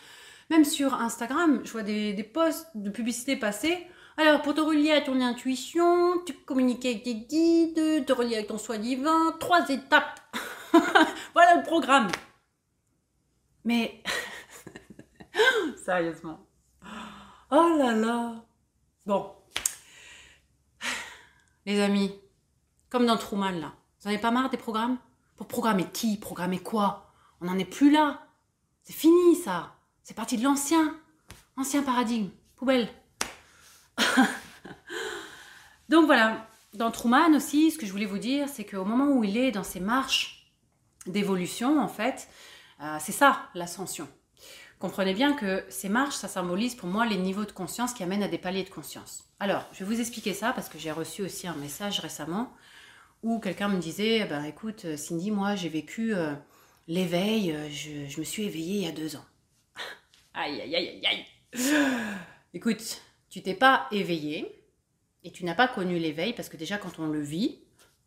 Même 0.50 0.64
sur 0.64 0.92
Instagram, 0.94 1.62
je 1.64 1.72
vois 1.72 1.84
des, 1.84 2.30
posts 2.34 2.66
de 2.74 2.90
publicité 2.90 3.36
passer. 3.36 3.86
Alors, 4.18 4.42
pour 4.42 4.52
te 4.52 4.60
relier 4.60 4.90
à 4.90 5.00
ton 5.00 5.18
intuition, 5.22 6.20
tu 6.26 6.34
communiques 6.34 6.84
avec 6.84 7.04
tes 7.04 7.14
guides, 7.14 8.04
te 8.04 8.12
relier 8.12 8.34
avec 8.34 8.48
ton 8.48 8.58
soi 8.58 8.76
divin, 8.76 9.34
trois 9.40 9.66
étapes. 9.70 10.20
voilà 11.32 11.56
le 11.56 11.62
programme. 11.62 12.08
Mais 13.64 14.02
sérieusement. 15.84 16.44
Oh 17.50 17.76
là 17.78 17.92
là. 17.94 18.44
Bon. 19.06 19.30
Les 21.64 21.80
amis, 21.80 22.12
comme 22.90 23.06
dans 23.06 23.16
Truman 23.16 23.52
là. 23.52 23.72
Vous 24.00 24.08
n'en 24.08 24.14
avez 24.14 24.18
pas 24.18 24.32
marre 24.32 24.50
des 24.50 24.56
programmes? 24.56 24.98
Pour 25.36 25.46
programmer 25.46 25.86
qui? 25.92 26.16
Programmer 26.16 26.58
quoi? 26.58 27.12
On 27.40 27.46
n'en 27.46 27.58
est 27.58 27.64
plus 27.64 27.90
là. 27.90 28.26
C'est 28.82 28.92
fini 28.92 29.36
ça. 29.36 29.76
C'est 30.02 30.14
parti 30.14 30.36
de 30.36 30.42
l'ancien. 30.42 30.96
Ancien 31.56 31.82
paradigme. 31.82 32.30
Poubelle. 32.56 32.88
Donc 35.88 36.06
voilà. 36.06 36.48
Dans 36.74 36.90
Truman 36.90 37.34
aussi, 37.34 37.70
ce 37.70 37.78
que 37.78 37.86
je 37.86 37.92
voulais 37.92 38.06
vous 38.06 38.18
dire, 38.18 38.48
c'est 38.48 38.64
qu'au 38.64 38.84
moment 38.84 39.08
où 39.12 39.22
il 39.22 39.36
est 39.36 39.52
dans 39.52 39.62
ses 39.62 39.78
marches 39.80 40.52
d'évolution, 41.06 41.80
en 41.80 41.88
fait, 41.88 42.28
euh, 42.80 42.96
c'est 42.98 43.12
ça 43.12 43.50
l'ascension. 43.54 44.08
Comprenez 44.82 45.14
bien 45.14 45.34
que 45.34 45.64
ces 45.68 45.88
marches, 45.88 46.16
ça 46.16 46.26
symbolise 46.26 46.74
pour 46.74 46.88
moi 46.88 47.06
les 47.06 47.16
niveaux 47.16 47.44
de 47.44 47.52
conscience 47.52 47.92
qui 47.92 48.02
amènent 48.02 48.24
à 48.24 48.26
des 48.26 48.36
paliers 48.36 48.64
de 48.64 48.68
conscience. 48.68 49.22
Alors, 49.38 49.64
je 49.72 49.78
vais 49.78 49.94
vous 49.94 50.00
expliquer 50.00 50.34
ça 50.34 50.52
parce 50.52 50.68
que 50.68 50.76
j'ai 50.76 50.90
reçu 50.90 51.22
aussi 51.22 51.46
un 51.46 51.54
message 51.54 52.00
récemment 52.00 52.52
où 53.22 53.38
quelqu'un 53.38 53.68
me 53.68 53.78
disait, 53.78 54.24
ben 54.24 54.42
écoute 54.42 54.96
Cindy, 54.96 55.30
moi 55.30 55.54
j'ai 55.54 55.68
vécu 55.68 56.16
euh, 56.16 56.34
l'éveil, 56.88 57.52
euh, 57.52 57.70
je, 57.70 58.18
me 58.18 58.24
suis 58.24 58.42
éveillée 58.42 58.78
il 58.78 58.84
y 58.84 58.88
a 58.88 58.90
deux 58.90 59.14
ans. 59.14 59.24
aïe, 60.34 60.60
aïe, 60.60 60.74
aïe, 60.74 61.00
aïe, 61.06 61.26
écoute, 62.52 63.02
tu 63.30 63.40
t'es 63.40 63.54
pas 63.54 63.86
éveillé 63.92 64.64
et 65.22 65.30
tu 65.30 65.44
n'as 65.44 65.54
pas 65.54 65.68
connu 65.68 66.00
l'éveil 66.00 66.32
parce 66.32 66.48
que 66.48 66.56
déjà 66.56 66.76
quand 66.76 66.98
on 66.98 67.06
le 67.06 67.20
vit, 67.20 67.60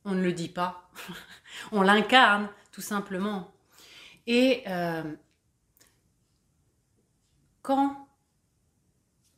on 0.04 0.12
ne 0.12 0.22
le 0.22 0.34
dit 0.34 0.50
pas. 0.50 0.90
on 1.72 1.84
l'incarne 1.84 2.50
tout 2.74 2.82
simplement. 2.82 3.50
Et 4.28 4.64
euh, 4.68 5.04
quand 7.66 8.08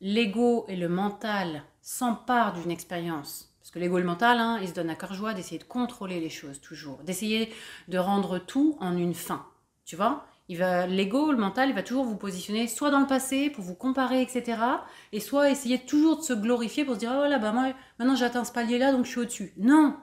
l'ego 0.02 0.66
et 0.68 0.76
le 0.76 0.90
mental 0.90 1.62
s'emparent 1.80 2.52
d'une 2.52 2.70
expérience, 2.70 3.54
parce 3.58 3.70
que 3.70 3.78
l'ego 3.78 3.96
et 3.96 4.02
le 4.02 4.06
mental, 4.06 4.38
hein, 4.38 4.58
ils 4.60 4.68
se 4.68 4.74
donnent 4.74 4.90
à 4.90 4.94
cœur 4.94 5.14
joie 5.14 5.32
d'essayer 5.32 5.58
de 5.58 5.64
contrôler 5.64 6.20
les 6.20 6.28
choses 6.28 6.60
toujours, 6.60 6.98
d'essayer 6.98 7.50
de 7.88 7.96
rendre 7.96 8.38
tout 8.38 8.76
en 8.80 8.98
une 8.98 9.14
fin. 9.14 9.46
Tu 9.86 9.96
vois? 9.96 10.26
L'ego, 10.50 11.32
le 11.32 11.38
mental, 11.38 11.70
il 11.70 11.74
va 11.74 11.82
toujours 11.82 12.04
vous 12.04 12.16
positionner 12.16 12.68
soit 12.68 12.90
dans 12.90 13.00
le 13.00 13.06
passé 13.06 13.48
pour 13.48 13.64
vous 13.64 13.74
comparer, 13.74 14.20
etc. 14.20 14.60
Et 15.12 15.20
soit 15.20 15.50
essayer 15.50 15.78
toujours 15.78 16.18
de 16.18 16.22
se 16.22 16.34
glorifier 16.34 16.84
pour 16.84 16.94
se 16.94 17.00
dire 17.00 17.12
oh 17.14 17.28
là 17.28 17.38
bah 17.38 17.52
moi 17.52 17.72
maintenant 17.98 18.16
j'atteins 18.16 18.44
ce 18.44 18.52
palier 18.52 18.78
là 18.78 18.92
donc 18.92 19.06
je 19.06 19.10
suis 19.10 19.20
au-dessus. 19.20 19.52
Non. 19.56 19.96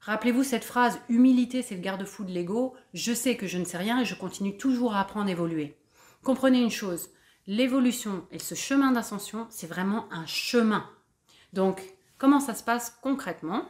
Rappelez-vous 0.00 0.44
cette 0.44 0.64
phrase 0.64 0.98
humilité 1.10 1.60
c'est 1.60 1.74
le 1.74 1.82
garde-fou 1.82 2.24
de 2.24 2.32
l'ego. 2.32 2.74
Je 2.94 3.12
sais 3.12 3.36
que 3.36 3.46
je 3.46 3.58
ne 3.58 3.64
sais 3.64 3.78
rien 3.78 4.00
et 4.00 4.06
je 4.06 4.14
continue 4.14 4.56
toujours 4.56 4.94
à 4.94 5.00
apprendre, 5.00 5.28
à 5.28 5.32
évoluer. 5.32 5.78
Comprenez 6.22 6.60
une 6.60 6.70
chose, 6.70 7.08
l'évolution 7.48 8.26
et 8.30 8.38
ce 8.38 8.54
chemin 8.54 8.92
d'ascension, 8.92 9.46
c'est 9.50 9.66
vraiment 9.66 10.06
un 10.12 10.26
chemin. 10.26 10.88
Donc 11.52 11.82
comment 12.18 12.38
ça 12.38 12.54
se 12.54 12.62
passe 12.62 12.96
concrètement? 13.02 13.64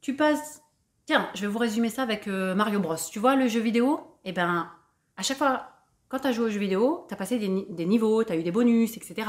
Tu 0.00 0.14
passes 0.14 0.62
Tiens, 1.06 1.30
je 1.34 1.40
vais 1.40 1.46
vous 1.46 1.58
résumer 1.58 1.88
ça 1.88 2.02
avec 2.02 2.28
euh, 2.28 2.54
Mario 2.54 2.80
Bros. 2.80 2.96
Tu 3.10 3.18
vois 3.18 3.34
le 3.34 3.48
jeu 3.48 3.60
vidéo? 3.60 4.00
Eh 4.26 4.32
bien, 4.32 4.70
à 5.16 5.22
chaque 5.22 5.38
fois, 5.38 5.70
quand 6.10 6.18
tu 6.18 6.26
as 6.26 6.32
joué 6.32 6.44
au 6.44 6.50
jeu 6.50 6.60
vidéo, 6.60 7.06
tu 7.08 7.14
as 7.14 7.16
passé 7.16 7.38
des, 7.38 7.86
niveaux, 7.86 8.22
tu 8.24 8.32
as 8.32 8.36
eu 8.36 8.42
des 8.42 8.50
bonus, 8.50 8.94
etc. 8.98 9.26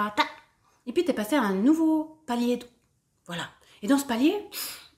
Et 0.85 0.91
puis 0.91 1.05
tu 1.05 1.11
es 1.11 1.13
passé 1.13 1.37
à 1.37 1.41
un 1.41 1.53
nouveau 1.53 2.21
palier. 2.27 2.59
Voilà. 3.27 3.49
Et 3.81 3.87
dans 3.87 3.97
ce 3.97 4.05
palier, 4.05 4.35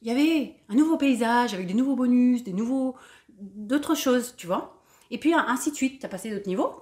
il 0.02 0.08
y 0.08 0.12
avait 0.12 0.56
un 0.70 0.74
nouveau 0.74 0.98
paysage 0.98 1.54
avec 1.54 1.68
des 1.68 1.76
nouveaux 1.76 1.96
bonus, 1.96 2.44
des 2.44 2.54
nouveaux. 2.54 2.96
d'autres 3.30 3.94
choses, 3.94 4.34
tu 4.36 4.48
vois? 4.48 4.82
Et 5.12 5.20
puis 5.20 5.36
ainsi 5.36 5.70
de 5.70 5.76
suite, 5.76 6.00
tu 6.00 6.06
as 6.08 6.10
passé 6.10 6.32
d'autres 6.32 6.48
niveaux. 6.48 6.82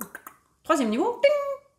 Troisième 0.70 0.92
niveau, 0.92 1.20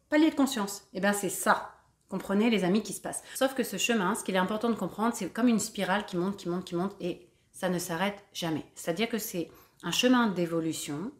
palier 0.09 0.31
de 0.31 0.35
conscience. 0.35 0.83
Eh 0.95 1.01
bien, 1.01 1.13
c'est 1.13 1.31
ça. 1.31 1.77
Comprenez 2.09 2.51
les 2.51 2.65
amis 2.65 2.83
qui 2.83 2.93
se 2.93 3.01
passent. 3.01 3.23
Sauf 3.37 3.55
que 3.55 3.63
ce 3.63 3.77
chemin, 3.77 4.17
ce 4.17 4.25
qu'il 4.25 4.35
est 4.35 4.39
important 4.39 4.69
de 4.69 4.75
comprendre, 4.75 5.15
c'est 5.15 5.31
comme 5.31 5.47
une 5.47 5.61
spirale 5.61 6.07
qui 6.07 6.17
monte, 6.17 6.37
qui 6.37 6.49
monte, 6.49 6.65
qui 6.65 6.75
monte. 6.75 6.97
Et 6.99 7.29
ça 7.53 7.69
ne 7.69 7.79
s'arrête 7.79 8.25
jamais. 8.33 8.67
C'est-à-dire 8.75 9.09
que 9.09 9.19
c'est 9.19 9.49
un 9.85 9.93
chemin 9.93 10.27
d'évolution 10.27 11.13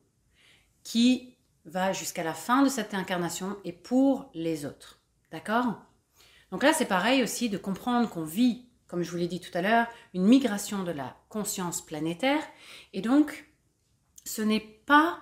qui 0.83 1.37
va 1.65 1.93
jusqu'à 1.93 2.25
la 2.25 2.35
fin 2.35 2.65
de 2.65 2.69
cette 2.69 2.93
incarnation 2.93 3.57
et 3.65 3.73
pour 3.73 4.29
les 4.35 4.67
autres. 4.67 4.99
D'accord? 5.31 5.77
Donc 6.51 6.65
là, 6.65 6.73
c'est 6.73 6.87
pareil 6.87 7.23
aussi 7.23 7.51
de 7.51 7.57
comprendre 7.57 8.11
qu'on 8.11 8.25
vit, 8.25 8.67
comme 8.89 9.05
je 9.05 9.13
vous 9.13 9.17
l'ai 9.17 9.29
dit 9.29 9.39
tout 9.39 9.57
à 9.57 9.63
l'heure, 9.63 9.87
une 10.13 10.25
migration 10.25 10.83
de 10.83 10.91
la 10.91 11.17
conscience 11.29 11.87
planétaire. 11.87 12.43
Et 12.95 13.01
donc, 13.01 13.49
ce 14.25 14.43
n'est 14.43 14.59
pas 14.59 15.21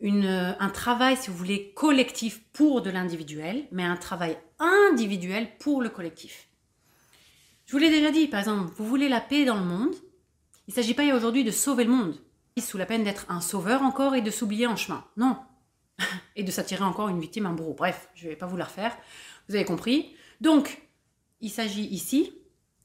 une, 0.00 0.56
un 0.58 0.68
travail, 0.70 1.16
si 1.16 1.30
vous 1.30 1.36
voulez, 1.36 1.72
collectif 1.74 2.40
pour 2.52 2.82
de 2.82 2.90
l'individuel, 2.90 3.66
mais 3.72 3.84
un 3.84 3.96
travail 3.96 4.38
individuel 4.58 5.48
pour 5.58 5.82
le 5.82 5.88
collectif. 5.88 6.48
Je 7.66 7.72
vous 7.72 7.78
l'ai 7.78 7.90
déjà 7.90 8.10
dit, 8.10 8.28
par 8.28 8.40
exemple, 8.40 8.72
vous 8.76 8.86
voulez 8.86 9.08
la 9.08 9.20
paix 9.20 9.44
dans 9.44 9.58
le 9.58 9.64
monde. 9.64 9.94
Il 10.66 10.70
ne 10.70 10.74
s'agit 10.74 10.94
pas 10.94 11.04
aujourd'hui 11.14 11.44
de 11.44 11.50
sauver 11.50 11.84
le 11.84 11.90
monde, 11.90 12.18
sous 12.60 12.78
la 12.78 12.86
peine 12.86 13.04
d'être 13.04 13.26
un 13.28 13.40
sauveur 13.40 13.82
encore 13.82 14.14
et 14.14 14.22
de 14.22 14.30
s'oublier 14.30 14.66
en 14.66 14.76
chemin. 14.76 15.04
Non. 15.16 15.36
et 16.36 16.42
de 16.42 16.50
s'attirer 16.50 16.84
encore 16.84 17.08
une 17.08 17.20
victime, 17.20 17.46
un 17.46 17.52
bourreau. 17.52 17.74
Bref, 17.74 18.08
je 18.14 18.24
ne 18.24 18.30
vais 18.30 18.36
pas 18.36 18.46
vous 18.46 18.56
la 18.56 18.64
refaire. 18.64 18.96
Vous 19.48 19.54
avez 19.54 19.64
compris. 19.64 20.14
Donc, 20.40 20.82
il 21.40 21.50
s'agit 21.50 21.86
ici 21.86 22.32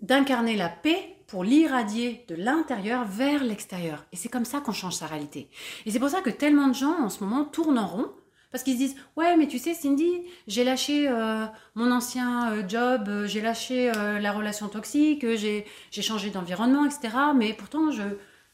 d'incarner 0.01 0.55
la 0.55 0.70
paix 0.70 1.12
pour 1.34 1.44
l'irradier 1.44 2.24
de 2.28 2.36
l'intérieur 2.36 3.06
vers 3.06 3.44
l'extérieur. 3.44 4.06
Et 4.12 4.15
c'est 4.15 4.30
comme 4.30 4.46
ça 4.46 4.60
qu'on 4.60 4.72
change 4.72 4.93
sa 4.93 5.08
réalité. 5.08 5.50
Et 5.88 5.89
c'est 5.89 5.98
pour 5.98 6.10
ça 6.10 6.22
que 6.22 6.30
tellement 6.30 6.67
de 6.67 6.76
gens 6.76 6.96
en 7.00 7.10
ce 7.10 7.24
moment 7.24 7.43
tournent 7.43 7.80
en 7.80 7.88
rond 7.88 8.12
parce 8.52 8.63
qu'ils 8.63 8.74
se 8.74 8.78
disent 8.78 8.96
Ouais, 9.15 9.36
mais 9.36 9.48
tu 9.48 9.58
sais, 9.58 9.74
Cindy, 9.74 10.12
j'ai 10.46 10.63
lâché 10.63 11.08
euh, 11.10 11.48
mon 11.74 11.89
ancien 11.89 12.52
euh, 12.52 12.63
job, 12.67 13.06
euh, 13.08 13.26
j'ai 13.26 13.41
lâché 13.41 13.91
la 13.96 14.32
relation 14.32 14.69
toxique, 14.69 15.26
j'ai 15.36 15.65
changé 16.04 16.30
d'environnement, 16.30 16.86
etc. 16.86 17.17
Mais 17.36 17.54
pourtant, 17.54 17.89
je, 17.89 18.04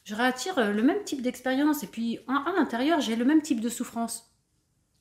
je 0.06 0.16
réattire 0.16 0.72
le 0.72 0.82
même 0.82 1.04
type 1.04 1.22
d'expérience. 1.22 1.84
Et 1.84 1.88
puis, 1.88 2.20
à, 2.30 2.50
l'intérieur, 2.58 3.02
j'ai 3.02 3.18
le 3.18 3.26
même 3.26 3.42
type 3.42 3.60
de 3.60 3.68
souffrance. 3.68 4.34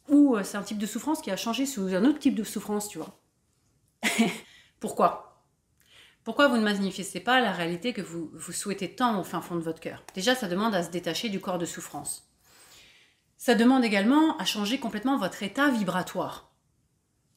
Ou 0.09 0.37
c'est 0.43 0.57
un 0.57 0.63
type 0.63 0.79
de 0.79 0.87
souffrance 0.87 1.21
qui 1.21 1.31
a 1.31 1.37
changé 1.37 1.65
sous 1.65 1.95
un 1.95 2.05
autre 2.05 2.19
type 2.19 2.35
de 2.35 2.43
souffrance, 2.43 2.89
tu 2.89 2.99
vois. 2.99 3.21
Pourquoi? 4.81 5.28
Pourquoi 6.29 6.49
vous 6.49 6.59
ne 6.59 6.63
manifestez 6.63 7.21
pas 7.21 7.41
la 7.41 7.53
réalité 7.53 7.95
que 7.95 8.03
vous, 8.03 8.31
souhaitez 8.53 8.95
tant 8.95 9.19
au 9.19 9.25
fin 9.25 9.41
fond 9.41 9.57
de 9.57 9.63
votre 9.63 9.81
cœur? 9.81 10.05
Déjà, 10.15 10.35
ça 10.35 10.47
demande 10.47 10.75
à 10.75 10.83
se 10.83 10.91
détacher 10.91 11.31
du 11.31 11.41
corps 11.41 11.57
de 11.57 11.65
souffrance. 11.65 12.29
Ça 13.39 13.55
demande 13.55 13.83
également 13.83 14.37
à 14.37 14.45
changer 14.45 14.79
complètement 14.79 15.17
votre 15.17 15.43
état 15.43 15.71
vibratoire. 15.71 16.53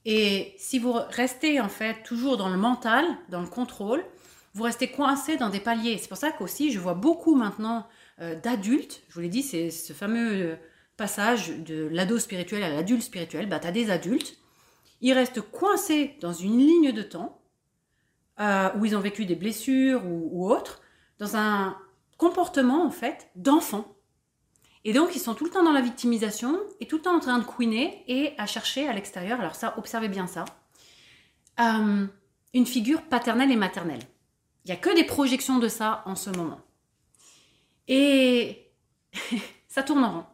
Et 0.04 0.56
si 0.58 0.77
vous 0.77 0.91
restez 0.91 1.62
en 1.62 1.69
fait 1.69 2.04
toujours 2.04 2.36
dans 2.36 2.49
le 2.49 2.58
mental, 2.58 3.06
dans 3.30 3.39
le 3.39 3.47
contrôle, 3.47 4.04
vous 4.56 4.63
restez 4.63 4.91
coincé 4.91 5.38
dans 5.38 5.47
des 5.47 5.62
paliers. 5.62 5.97
C'est 5.97 6.10
pour 6.10 6.17
ça 6.17 6.34
qu'aussi 6.34 6.73
je 6.73 6.80
vois 6.80 6.93
beaucoup 6.93 7.36
maintenant 7.36 7.88
euh, 8.19 8.36
d'adultes, 8.36 9.04
je 9.08 9.13
vous 9.13 9.21
l'ai 9.21 9.30
dit, 9.30 9.41
c'est 9.41 9.71
ce 9.71 9.93
fameux 9.93 10.34
euh, 10.34 10.56
passage 10.97 11.58
de 11.60 11.88
l'ado 11.93 12.19
spirituel 12.19 12.62
à 12.62 12.67
l'adulte 12.67 13.04
spirituel, 13.04 13.47
bah, 13.47 13.60
tu 13.60 13.67
as 13.67 13.71
des 13.71 13.89
adultes, 13.89 14.38
ils 14.99 15.13
restent 15.13 15.39
coincés 15.39 16.17
dans 16.19 16.34
une 16.34 16.58
ligne 16.58 16.91
de 16.91 17.04
temps 17.04 17.40
euh, 18.41 18.69
où 18.75 18.86
ils 18.86 18.95
ont 18.95 18.99
vécu 18.99 19.25
des 19.25 19.36
blessures 19.36 20.06
ou, 20.06 20.30
ou 20.32 20.51
autres, 20.51 20.82
dans 21.19 21.38
un 21.38 21.77
comportement 22.17 22.86
en 22.86 22.91
fait 22.91 23.30
d'enfant. 23.36 23.86
Et 24.84 24.93
donc, 24.93 25.15
ils 25.15 25.19
sont 25.19 25.36
tout 25.36 25.45
le 25.45 25.51
temps 25.51 25.63
dans 25.63 25.71
la 25.71 25.82
victimisation 25.82 26.60
et 26.80 26.88
tout 26.88 26.97
le 26.97 27.04
temps 27.04 27.15
en 27.15 27.19
train 27.19 27.38
de 27.38 27.43
couiner 27.43 28.04
et 28.08 28.34
à 28.39 28.47
chercher 28.47 28.88
à 28.88 28.93
l'extérieur, 28.93 29.39
alors 29.39 29.56
ça, 29.56 29.77
observez 29.77 30.10
bien 30.10 30.25
ça, 30.25 30.45
euh, 31.60 32.08
une 32.54 32.65
figure 32.65 33.04
paternelle 33.04 33.51
et 33.51 33.56
maternelle. 33.56 34.01
Il 34.65 34.71
n'y 34.71 34.77
a 34.77 34.80
que 34.80 34.93
des 34.95 35.04
projections 35.04 35.60
de 35.60 35.67
ça 35.67 36.01
en 36.06 36.15
ce 36.15 36.32
moment. 36.32 36.62
Et 37.88 38.71
ça 39.67 39.84
tourne 39.84 40.04
en 40.04 40.12
rond. 40.12 40.25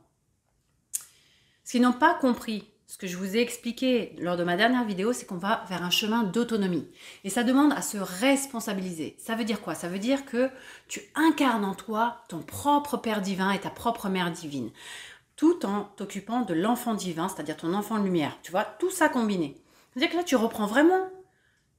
Ce 1.66 1.72
qu'ils 1.72 1.82
n'ont 1.82 1.92
pas 1.92 2.14
compris, 2.14 2.70
ce 2.88 2.98
que 2.98 3.06
je 3.06 3.18
vous 3.18 3.36
ai 3.36 3.42
expliqué 3.42 4.16
lors 4.18 4.38
de 4.38 4.46
ma 4.46 4.56
dernière 4.56 4.86
vidéo, 4.86 5.12
c'est 5.12 5.26
qu'on 5.26 5.36
va 5.36 5.66
vers 5.68 5.84
un 5.84 5.90
chemin 5.90 6.24
d'autonomie. 6.24 6.88
Et 7.26 7.30
ça 7.30 7.44
demande 7.44 7.74
à 7.74 7.82
se 7.82 7.98
responsabiliser. 7.98 9.18
Ça 9.20 9.36
veut 9.36 9.44
dire 9.44 9.62
quoi? 9.62 9.76
Ça 9.76 9.90
veut 9.90 10.00
dire 10.00 10.26
que 10.26 10.50
tu 10.88 11.02
incarnes 11.14 11.66
en 11.66 11.76
toi 11.76 12.24
ton 12.30 12.40
propre 12.40 12.96
Père 12.96 13.22
divin 13.22 13.52
et 13.52 13.60
ta 13.60 13.70
propre 13.70 14.08
Mère 14.08 14.32
divine, 14.32 14.72
tout 15.36 15.66
en 15.66 15.84
t'occupant 15.98 16.42
de 16.42 16.54
l'enfant 16.54 16.94
divin, 16.94 17.28
c'est-à-dire 17.28 17.58
ton 17.58 17.74
enfant 17.74 18.00
de 18.00 18.06
lumière. 18.06 18.38
Tu 18.42 18.52
vois, 18.52 18.64
tout 18.64 18.90
ça 18.90 19.10
combiné. 19.10 19.62
C'est-à-dire 19.92 20.12
que 20.12 20.18
là, 20.18 20.24
tu 20.24 20.38
reprends 20.38 20.66
vraiment 20.66 21.10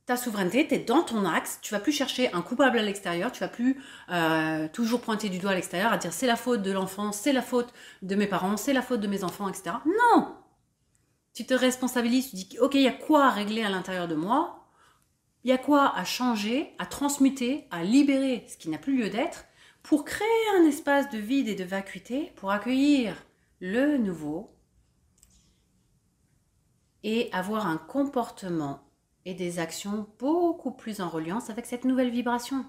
ta 0.04 0.18
souveraineté, 0.18 0.68
tu 0.68 0.74
es 0.74 0.78
dans 0.78 1.02
ton 1.02 1.24
axe, 1.24 1.58
tu 1.62 1.72
vas 1.72 1.80
plus 1.80 1.92
chercher 1.92 2.32
un 2.34 2.42
coupable 2.42 2.78
à 2.78 2.82
l'extérieur, 2.82 3.32
tu 3.32 3.40
vas 3.40 3.48
plus 3.48 3.80
euh, 4.10 4.68
toujours 4.72 5.00
pointer 5.00 5.30
du 5.30 5.38
doigt 5.38 5.52
à 5.52 5.54
l'extérieur, 5.54 5.92
à 5.92 5.98
dire 5.98 6.12
c'est 6.12 6.26
la 6.26 6.36
faute 6.36 6.62
de 6.62 6.72
l'enfant, 6.72 7.12
c'est 7.12 7.32
la 7.32 7.42
faute 7.42 7.72
de 8.02 8.14
mes 8.14 8.26
parents, 8.26 8.56
c'est 8.58 8.72
la 8.72 8.82
faute 8.82 9.00
de 9.00 9.06
mes 9.06 9.24
enfants, 9.24 9.48
etc. 9.48 9.76
Non 9.86 10.34
tu 11.38 11.46
te 11.46 11.54
responsabilises, 11.54 12.30
tu 12.30 12.34
dis, 12.34 12.58
ok, 12.58 12.74
il 12.74 12.80
y 12.80 12.88
a 12.88 12.92
quoi 12.92 13.26
à 13.26 13.30
régler 13.30 13.62
à 13.62 13.70
l'intérieur 13.70 14.08
de 14.08 14.16
moi? 14.16 14.66
Il 15.44 15.50
y 15.50 15.52
a 15.52 15.56
quoi 15.56 15.96
à 15.96 16.04
changer, 16.04 16.74
à 16.80 16.86
transmuter, 16.86 17.68
à 17.70 17.84
libérer 17.84 18.44
ce 18.48 18.56
qui 18.56 18.68
n'a 18.68 18.76
plus 18.76 18.98
lieu 18.98 19.08
d'être 19.08 19.44
pour 19.84 20.04
créer 20.04 20.48
un 20.56 20.64
espace 20.64 21.08
de 21.10 21.18
vide 21.18 21.46
et 21.46 21.54
de 21.54 21.62
vacuité 21.62 22.32
pour 22.34 22.50
accueillir 22.50 23.14
le 23.60 23.98
nouveau 23.98 24.52
et 27.04 27.30
avoir 27.32 27.68
un 27.68 27.76
comportement 27.76 28.90
et 29.24 29.34
des 29.34 29.60
actions 29.60 30.08
beaucoup 30.18 30.72
plus 30.72 31.00
en 31.00 31.08
reliance 31.08 31.50
avec 31.50 31.66
cette 31.66 31.84
nouvelle 31.84 32.10
vibration. 32.10 32.66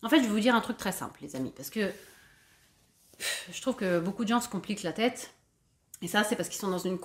En 0.00 0.08
fait, 0.08 0.18
je 0.18 0.22
vais 0.22 0.28
vous 0.28 0.38
dire 0.38 0.54
un 0.54 0.60
truc 0.60 0.76
très 0.76 0.92
simple, 0.92 1.18
les 1.22 1.34
amis, 1.34 1.52
parce 1.56 1.70
que 1.70 1.90
je 3.50 3.60
trouve 3.60 3.74
que 3.74 3.98
beaucoup 3.98 4.22
de 4.22 4.28
gens 4.28 4.40
se 4.40 4.48
compliquent 4.48 4.84
la 4.84 4.92
tête 4.92 5.34
et 6.02 6.08
ça, 6.08 6.24
c'est 6.24 6.34
parce 6.34 6.48
qu'ils 6.48 6.58
sont 6.60 6.68
dans 6.68 6.78
une, 6.78 6.98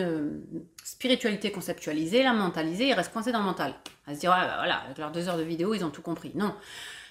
euh, 0.00 0.40
spiritualité 0.84 1.50
conceptualisée, 1.50 2.22
la 2.22 2.32
mentalisée, 2.32 2.88
ils 2.88 2.92
restent 2.92 3.12
coincés 3.12 3.32
dans 3.32 3.40
le 3.40 3.44
mental. 3.44 3.74
À 4.06 4.14
se 4.14 4.20
dire, 4.20 4.30
bah 4.30 4.54
voilà, 4.58 4.76
avec 4.82 4.98
leurs 4.98 5.10
deux 5.10 5.28
heures 5.28 5.36
de 5.36 5.42
vidéo, 5.42 5.74
ils 5.74 5.84
ont 5.84 5.90
tout 5.90 6.00
compris. 6.00 6.30
Non. 6.36 6.54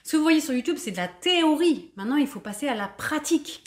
Ce 0.05 0.13
que 0.13 0.17
vous 0.17 0.23
voyez 0.23 0.39
sur 0.39 0.53
YouTube, 0.53 0.77
c'est 0.79 0.91
de 0.91 0.97
la 0.97 1.09
théorie. 1.09 1.91
Maintenant, 1.97 2.15
il 2.15 2.27
faut 2.27 2.39
passer 2.39 2.69
à 2.69 2.73
la 2.73 2.87
pratique. 2.87 3.65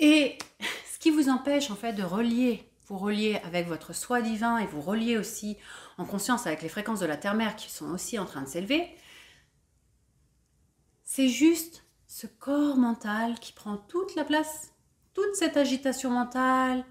Et 0.00 0.36
ce 0.92 0.98
qui 0.98 1.10
vous 1.10 1.28
empêche, 1.28 1.70
en 1.70 1.76
fait, 1.76 1.92
de 1.92 2.02
relier, 2.02 2.68
vous 2.88 2.98
relier 2.98 3.40
avec 3.44 3.68
votre 3.68 3.94
soi 3.94 4.20
divin 4.20 4.58
et 4.58 4.66
vous 4.66 4.80
relier 4.80 5.16
aussi 5.16 5.56
en 5.96 6.04
conscience 6.04 6.48
avec 6.48 6.62
les 6.62 6.68
fréquences 6.68 7.00
de 7.00 7.06
la 7.06 7.16
terre-mère 7.16 7.54
qui 7.54 7.70
sont 7.70 7.90
aussi 7.90 8.18
en 8.18 8.24
train 8.24 8.42
de 8.42 8.48
s'élever, 8.48 8.88
c'est 11.04 11.28
juste 11.28 11.84
ce 12.08 12.26
corps 12.26 12.76
mental 12.76 13.38
qui 13.38 13.52
prend 13.52 13.76
toute 13.76 14.16
la 14.16 14.24
place 14.24 14.72
toute 15.18 15.34
cette 15.34 15.56
agitation 15.56 16.10
mentale, 16.12 16.84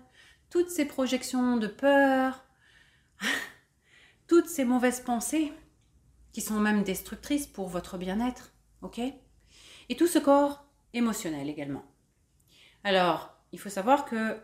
toutes 0.50 0.70
ces 0.70 0.84
projections 0.84 1.56
de 1.56 1.68
peur, 1.68 2.44
toutes 4.28 4.50
ces 4.50 4.66
mauvaises 4.66 5.00
pensées 5.00 5.54
qui 6.34 6.42
sont 6.42 6.60
même 6.60 6.84
destructrices 6.84 7.48
pour 7.48 7.70
votre 7.70 7.98
bien-être, 7.98 8.52
ok? 8.82 9.00
Et 9.88 9.96
tout 9.96 10.08
ce 10.08 10.20
corps 10.20 10.66
émotionnel 10.92 11.48
également. 11.48 11.86
Alors, 12.84 13.34
il 13.54 13.60
faut 13.60 13.70
savoir 13.70 14.04
que 14.04 14.38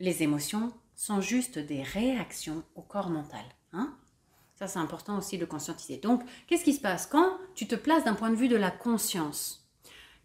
les 0.00 0.24
émotions 0.24 0.74
sont 0.96 1.20
juste 1.20 1.60
des 1.60 1.84
réactions 1.84 2.64
au 2.74 2.82
corps 2.82 3.10
mental. 3.10 3.44
Hein? 3.72 3.96
Ça, 4.56 4.66
c'est 4.66 4.80
important 4.80 5.16
aussi 5.16 5.38
de 5.38 5.44
conscientiser. 5.44 5.98
Donc, 5.98 6.24
qu'est-ce 6.48 6.64
qui 6.64 6.74
se 6.74 6.80
passe? 6.80 7.06
Quand 7.06 7.38
tu 7.54 7.68
te 7.68 7.76
places 7.76 8.02
d'un 8.02 8.14
point 8.14 8.30
de 8.30 8.36
vue 8.36 8.48
de 8.48 8.56
la 8.56 8.72
conscience 8.72 9.65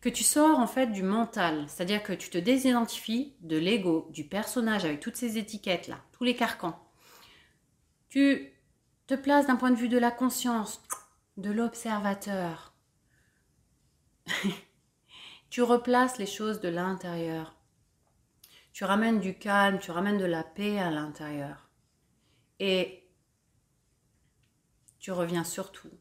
que 0.01 0.09
tu 0.09 0.23
sors 0.23 0.59
en 0.59 0.67
fait 0.67 0.87
du 0.87 1.03
mental, 1.03 1.65
c'est-à-dire 1.67 2.01
que 2.01 2.13
tu 2.13 2.29
te 2.31 2.37
désidentifies 2.39 3.35
de 3.41 3.57
l'ego, 3.57 4.09
du 4.11 4.27
personnage 4.27 4.83
avec 4.83 4.99
toutes 4.99 5.15
ces 5.15 5.37
étiquettes 5.37 5.87
là, 5.87 6.03
tous 6.11 6.23
les 6.23 6.35
carcans. 6.35 6.77
Tu 8.09 8.51
te 9.05 9.13
places 9.13 9.47
d'un 9.47 9.55
point 9.55 9.69
de 9.69 9.75
vue 9.75 9.89
de 9.89 9.99
la 9.99 10.11
conscience, 10.11 10.81
de 11.37 11.51
l'observateur. 11.51 12.73
tu 15.49 15.61
replaces 15.61 16.17
les 16.17 16.25
choses 16.25 16.61
de 16.61 16.69
l'intérieur. 16.69 17.55
Tu 18.73 18.83
ramènes 18.85 19.19
du 19.19 19.37
calme, 19.37 19.79
tu 19.79 19.91
ramènes 19.91 20.17
de 20.17 20.25
la 20.25 20.43
paix 20.43 20.79
à 20.79 20.89
l'intérieur. 20.89 21.69
Et 22.59 23.07
tu 24.99 25.11
reviens 25.11 25.43
surtout 25.43 25.91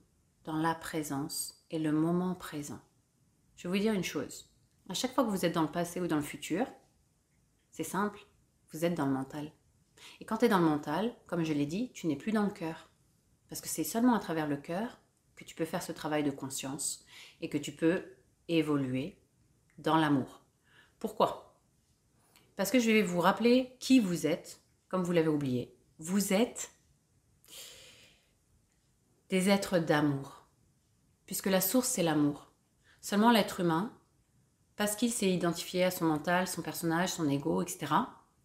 dans 0.44 0.56
la 0.56 0.74
présence 0.74 1.64
et 1.70 1.78
le 1.78 1.92
moment 1.92 2.34
présent. 2.34 2.80
Je 3.60 3.68
vais 3.68 3.76
vous 3.76 3.82
dire 3.82 3.92
une 3.92 4.02
chose. 4.02 4.48
À 4.88 4.94
chaque 4.94 5.14
fois 5.14 5.22
que 5.22 5.28
vous 5.28 5.44
êtes 5.44 5.52
dans 5.52 5.60
le 5.60 5.70
passé 5.70 6.00
ou 6.00 6.06
dans 6.06 6.16
le 6.16 6.22
futur, 6.22 6.66
c'est 7.70 7.84
simple, 7.84 8.18
vous 8.72 8.86
êtes 8.86 8.94
dans 8.94 9.04
le 9.04 9.12
mental. 9.12 9.52
Et 10.18 10.24
quand 10.24 10.38
tu 10.38 10.46
es 10.46 10.48
dans 10.48 10.60
le 10.60 10.64
mental, 10.64 11.14
comme 11.26 11.44
je 11.44 11.52
l'ai 11.52 11.66
dit, 11.66 11.92
tu 11.92 12.06
n'es 12.06 12.16
plus 12.16 12.32
dans 12.32 12.44
le 12.44 12.50
cœur. 12.50 12.88
Parce 13.50 13.60
que 13.60 13.68
c'est 13.68 13.84
seulement 13.84 14.14
à 14.14 14.18
travers 14.18 14.48
le 14.48 14.56
cœur 14.56 14.98
que 15.36 15.44
tu 15.44 15.54
peux 15.54 15.66
faire 15.66 15.82
ce 15.82 15.92
travail 15.92 16.22
de 16.22 16.30
conscience 16.30 17.04
et 17.42 17.50
que 17.50 17.58
tu 17.58 17.72
peux 17.72 18.02
évoluer 18.48 19.18
dans 19.76 19.98
l'amour. 19.98 20.40
Pourquoi? 20.98 21.60
Parce 22.56 22.70
que 22.70 22.80
je 22.80 22.90
vais 22.90 23.02
vous 23.02 23.20
rappeler 23.20 23.76
qui 23.78 24.00
vous 24.00 24.26
êtes, 24.26 24.62
comme 24.88 25.02
vous 25.02 25.12
l'avez 25.12 25.28
oublié. 25.28 25.76
Vous 25.98 26.32
êtes 26.32 26.72
des 29.28 29.50
êtres 29.50 29.78
d'amour, 29.78 30.48
puisque 31.26 31.44
la 31.48 31.60
source, 31.60 31.88
c'est 31.88 32.02
l'amour. 32.02 32.49
Seulement 33.00 33.30
l'être 33.30 33.60
humain, 33.60 33.92
parce 34.76 34.96
qu'il 34.96 35.12
s'est 35.12 35.30
identifié 35.30 35.84
à 35.84 35.90
son 35.90 36.06
mental, 36.06 36.46
son 36.46 36.62
personnage, 36.62 37.10
son 37.10 37.28
ego, 37.28 37.62
etc., 37.62 37.92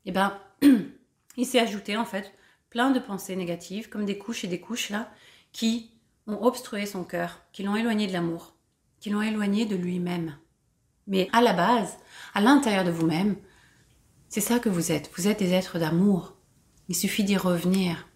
eh 0.05 0.11
ben, 0.11 0.37
il 1.37 1.45
s'est 1.45 1.59
ajouté 1.59 1.97
en 1.97 2.05
fait 2.05 2.33
plein 2.69 2.91
de 2.91 2.99
pensées 2.99 3.35
négatives, 3.35 3.89
comme 3.89 4.05
des 4.05 4.17
couches 4.17 4.43
et 4.43 4.49
des 4.49 4.59
couches 4.59 4.89
là, 4.89 5.09
qui 5.51 5.91
ont 6.27 6.43
obstrué 6.43 6.85
son 6.85 7.03
cœur, 7.03 7.41
qui 7.53 7.63
l'ont 7.63 7.75
éloigné 7.75 8.07
de 8.07 8.13
l'amour, 8.13 8.55
qui 8.99 9.09
l'ont 9.09 9.21
éloigné 9.21 9.65
de 9.65 9.75
lui-même. 9.75 10.37
Mais 11.07 11.29
à 11.31 11.41
la 11.41 11.53
base, 11.53 11.97
à 12.33 12.41
l'intérieur 12.41 12.83
de 12.83 12.91
vous-même, 12.91 13.37
c'est 14.27 14.41
ça 14.41 14.59
que 14.59 14.69
vous 14.69 14.91
êtes. 14.91 15.11
Vous 15.15 15.27
êtes 15.27 15.39
des 15.39 15.53
êtres 15.53 15.79
d'amour. 15.79 16.35
Il 16.89 16.95
suffit 16.95 17.23
d'y 17.23 17.37
revenir. 17.37 18.07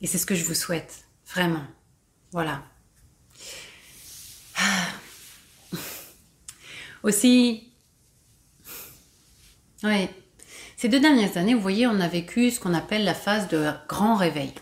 Et 0.00 0.06
c'est 0.06 0.18
ce 0.18 0.26
que 0.26 0.34
je 0.34 0.44
vous 0.44 0.54
souhaite, 0.54 1.06
vraiment. 1.26 1.64
Voilà. 2.32 2.64
Aussi, 7.04 7.70
oui, 9.82 10.08
ces 10.78 10.88
deux 10.88 11.00
dernières 11.00 11.36
années, 11.36 11.52
vous 11.52 11.60
voyez, 11.60 11.86
on 11.86 12.00
a 12.00 12.08
vécu 12.08 12.50
ce 12.50 12.58
qu'on 12.58 12.72
appelle 12.72 13.04
la 13.04 13.12
phase 13.12 13.48
de 13.48 13.70
grand 13.88 14.16
réveil. 14.16 14.54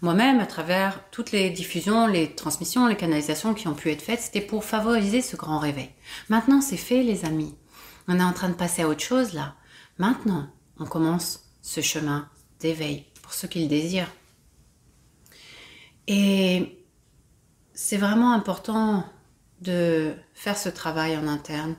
Moi-même, 0.00 0.38
à 0.38 0.46
travers 0.46 1.00
toutes 1.10 1.32
les 1.32 1.50
diffusions, 1.50 2.06
les 2.06 2.36
transmissions, 2.36 2.86
les 2.86 2.96
canalisations 2.96 3.52
qui 3.52 3.66
ont 3.66 3.74
pu 3.74 3.90
être 3.90 4.02
faites, 4.02 4.20
c'était 4.20 4.40
pour 4.40 4.64
favoriser 4.64 5.22
ce 5.22 5.34
grand 5.34 5.58
réveil. 5.58 5.90
Maintenant, 6.28 6.60
c'est 6.60 6.76
fait, 6.76 7.02
les 7.02 7.24
amis. 7.24 7.56
On 8.06 8.20
est 8.20 8.24
en 8.24 8.32
train 8.32 8.48
de 8.48 8.54
passer 8.54 8.82
à 8.82 8.88
autre 8.88 9.02
chose 9.02 9.32
là. 9.32 9.56
Maintenant, 9.98 10.48
on 10.78 10.86
commence 10.86 11.40
ce 11.62 11.80
chemin 11.80 12.28
d'éveil 12.60 13.06
pour 13.22 13.32
ceux 13.32 13.48
qui 13.48 13.60
le 13.60 13.68
désirent. 13.68 14.10
Et 16.06 16.78
c'est 17.74 17.96
vraiment 17.96 18.32
important 18.32 19.04
de 19.62 20.14
faire 20.34 20.58
ce 20.58 20.68
travail 20.68 21.16
en 21.16 21.26
interne 21.26 21.76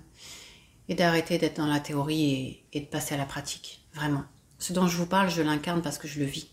et 0.90 0.96
d'arrêter 0.96 1.38
d'être 1.38 1.58
dans 1.58 1.68
la 1.68 1.80
théorie 1.80 2.64
et, 2.72 2.80
de 2.80 2.86
passer 2.86 3.16
à 3.16 3.18
la 3.18 3.26
pratique, 3.26 3.86
vraiment. 3.94 4.24
Ce 4.58 4.74
dont 4.74 4.88
je 4.88 4.98
vous 4.98 5.06
parle, 5.06 5.30
je 5.30 5.42
l'incarne 5.42 5.82
parce 5.82 5.98
que 5.98 6.08
je 6.08 6.20
le 6.20 6.26
vis, 6.26 6.50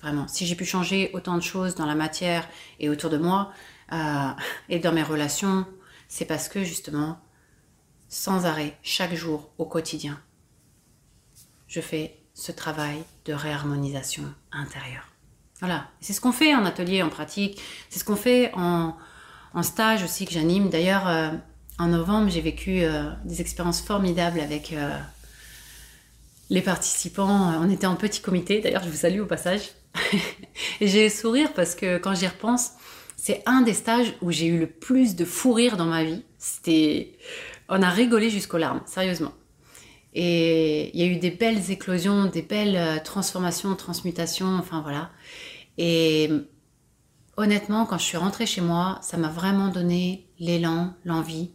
vraiment. 0.00 0.28
Si 0.28 0.46
j'ai 0.46 0.54
pu 0.54 0.64
changer 0.64 1.10
autant 1.12 1.36
de 1.36 1.42
choses 1.42 1.74
dans 1.74 1.86
la 1.86 1.94
matière 1.94 2.48
et 2.78 2.88
autour 2.88 3.10
de 3.10 3.18
moi 3.18 3.52
euh, 3.92 4.28
et 4.68 4.78
dans 4.78 4.92
mes 4.92 5.02
relations, 5.02 5.66
c'est 6.08 6.24
parce 6.24 6.48
que 6.48 6.64
justement, 6.64 7.20
sans 8.08 8.46
arrêt, 8.46 8.78
chaque 8.82 9.14
jour, 9.14 9.50
au 9.58 9.66
quotidien, 9.66 10.20
je 11.66 11.80
fais 11.80 12.16
ce 12.34 12.52
travail 12.52 13.02
de 13.24 13.32
réharmonisation 13.32 14.24
intérieure. 14.52 15.06
Voilà, 15.60 15.88
c'est 16.00 16.12
ce 16.12 16.20
qu'on 16.20 16.32
fait 16.32 16.54
en 16.54 16.64
atelier, 16.64 17.02
en 17.02 17.10
pratique, 17.10 17.60
c'est 17.90 17.98
ce 17.98 18.04
qu'on 18.04 18.16
fait 18.16 18.50
en, 18.54 18.96
en 19.54 19.62
stage 19.62 20.02
aussi 20.02 20.26
que 20.26 20.32
j'anime. 20.32 20.68
D'ailleurs, 20.68 21.08
euh, 21.08 21.30
en 21.78 21.88
novembre, 21.88 22.30
j'ai 22.30 22.40
vécu 22.40 22.82
euh, 22.82 23.10
des 23.24 23.40
expériences 23.40 23.80
formidables 23.80 24.40
avec 24.40 24.72
euh, 24.72 24.96
les 26.50 26.62
participants. 26.62 27.54
On 27.60 27.70
était 27.70 27.86
en 27.86 27.96
petit 27.96 28.20
comité, 28.20 28.60
d'ailleurs, 28.60 28.82
je 28.84 28.90
vous 28.90 28.96
salue 28.96 29.20
au 29.20 29.26
passage. 29.26 29.70
et 30.80 30.86
j'ai 30.86 31.08
sourire 31.08 31.52
parce 31.54 31.74
que 31.74 31.98
quand 31.98 32.14
j'y 32.14 32.28
repense, 32.28 32.72
c'est 33.16 33.42
un 33.46 33.62
des 33.62 33.74
stages 33.74 34.14
où 34.22 34.30
j'ai 34.30 34.46
eu 34.46 34.58
le 34.58 34.68
plus 34.68 35.16
de 35.16 35.24
fou 35.24 35.52
rire 35.52 35.76
dans 35.76 35.86
ma 35.86 36.04
vie. 36.04 36.24
C'était. 36.38 37.12
On 37.68 37.82
a 37.82 37.90
rigolé 37.90 38.30
jusqu'aux 38.30 38.58
larmes, 38.58 38.82
sérieusement. 38.86 39.32
Et 40.12 40.90
il 40.92 41.00
y 41.00 41.04
a 41.04 41.06
eu 41.06 41.16
des 41.16 41.30
belles 41.30 41.70
éclosions, 41.70 42.24
des 42.24 42.42
belles 42.42 43.00
transformations, 43.04 43.76
transmutations, 43.76 44.56
enfin 44.58 44.80
voilà. 44.80 45.10
Et 45.78 46.28
honnêtement, 47.40 47.86
quand 47.86 47.98
je 47.98 48.04
suis 48.04 48.16
rentrée 48.16 48.46
chez 48.46 48.60
moi, 48.60 48.98
ça 49.02 49.16
m'a 49.16 49.28
vraiment 49.28 49.68
donné 49.68 50.28
l'élan, 50.38 50.94
l'envie 51.04 51.52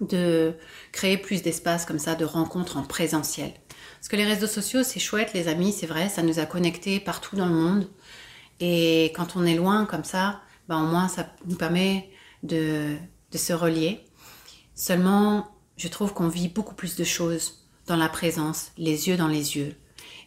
de 0.00 0.54
créer 0.92 1.16
plus 1.16 1.42
d'espace 1.42 1.84
comme 1.84 1.98
ça, 1.98 2.14
de 2.14 2.24
rencontres 2.24 2.76
en 2.76 2.82
présentiel. 2.82 3.52
Parce 3.96 4.08
que 4.08 4.16
les 4.16 4.24
réseaux 4.24 4.46
sociaux, 4.46 4.82
c'est 4.84 5.00
chouette, 5.00 5.32
les 5.34 5.48
amis, 5.48 5.72
c'est 5.72 5.86
vrai, 5.86 6.08
ça 6.08 6.22
nous 6.22 6.38
a 6.38 6.46
connectés 6.46 7.00
partout 7.00 7.36
dans 7.36 7.46
le 7.46 7.54
monde. 7.54 7.88
Et 8.60 9.06
quand 9.16 9.34
on 9.34 9.44
est 9.44 9.56
loin 9.56 9.86
comme 9.86 10.04
ça, 10.04 10.40
ben, 10.68 10.82
au 10.82 10.86
moins 10.86 11.08
ça 11.08 11.32
nous 11.46 11.56
permet 11.56 12.10
de, 12.42 12.96
de 13.32 13.38
se 13.38 13.52
relier. 13.52 14.04
Seulement, 14.74 15.48
je 15.76 15.88
trouve 15.88 16.12
qu'on 16.12 16.28
vit 16.28 16.48
beaucoup 16.48 16.74
plus 16.74 16.94
de 16.96 17.04
choses 17.04 17.66
dans 17.86 17.96
la 17.96 18.08
présence, 18.08 18.72
les 18.76 19.08
yeux 19.08 19.16
dans 19.16 19.26
les 19.26 19.56
yeux. 19.56 19.74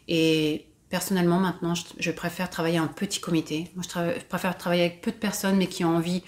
Et 0.08 0.71
Personnellement, 0.92 1.40
maintenant, 1.40 1.74
je, 1.74 2.12
préfère 2.12 2.50
travailler 2.50 2.80
en 2.80 2.88
petit 2.88 3.22
comité. 3.22 3.72
Moi, 3.76 3.86
je, 3.88 4.24
préfère 4.26 4.58
travailler 4.58 4.84
avec 4.84 5.02
peu 5.02 5.12
de 5.12 5.16
personnes, 5.16 5.56
mais 5.56 5.68
qui 5.68 5.86
ont 5.86 5.96
envie, 5.96 6.22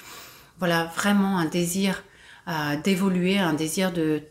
voilà, 0.58 0.86
vraiment 0.86 1.38
un 1.38 1.46
désir 1.46 2.02
euh, 2.48 2.78
d'évoluer, 2.82 3.40
un 3.40 3.54
désir 3.54 3.92
de, 3.92 4.24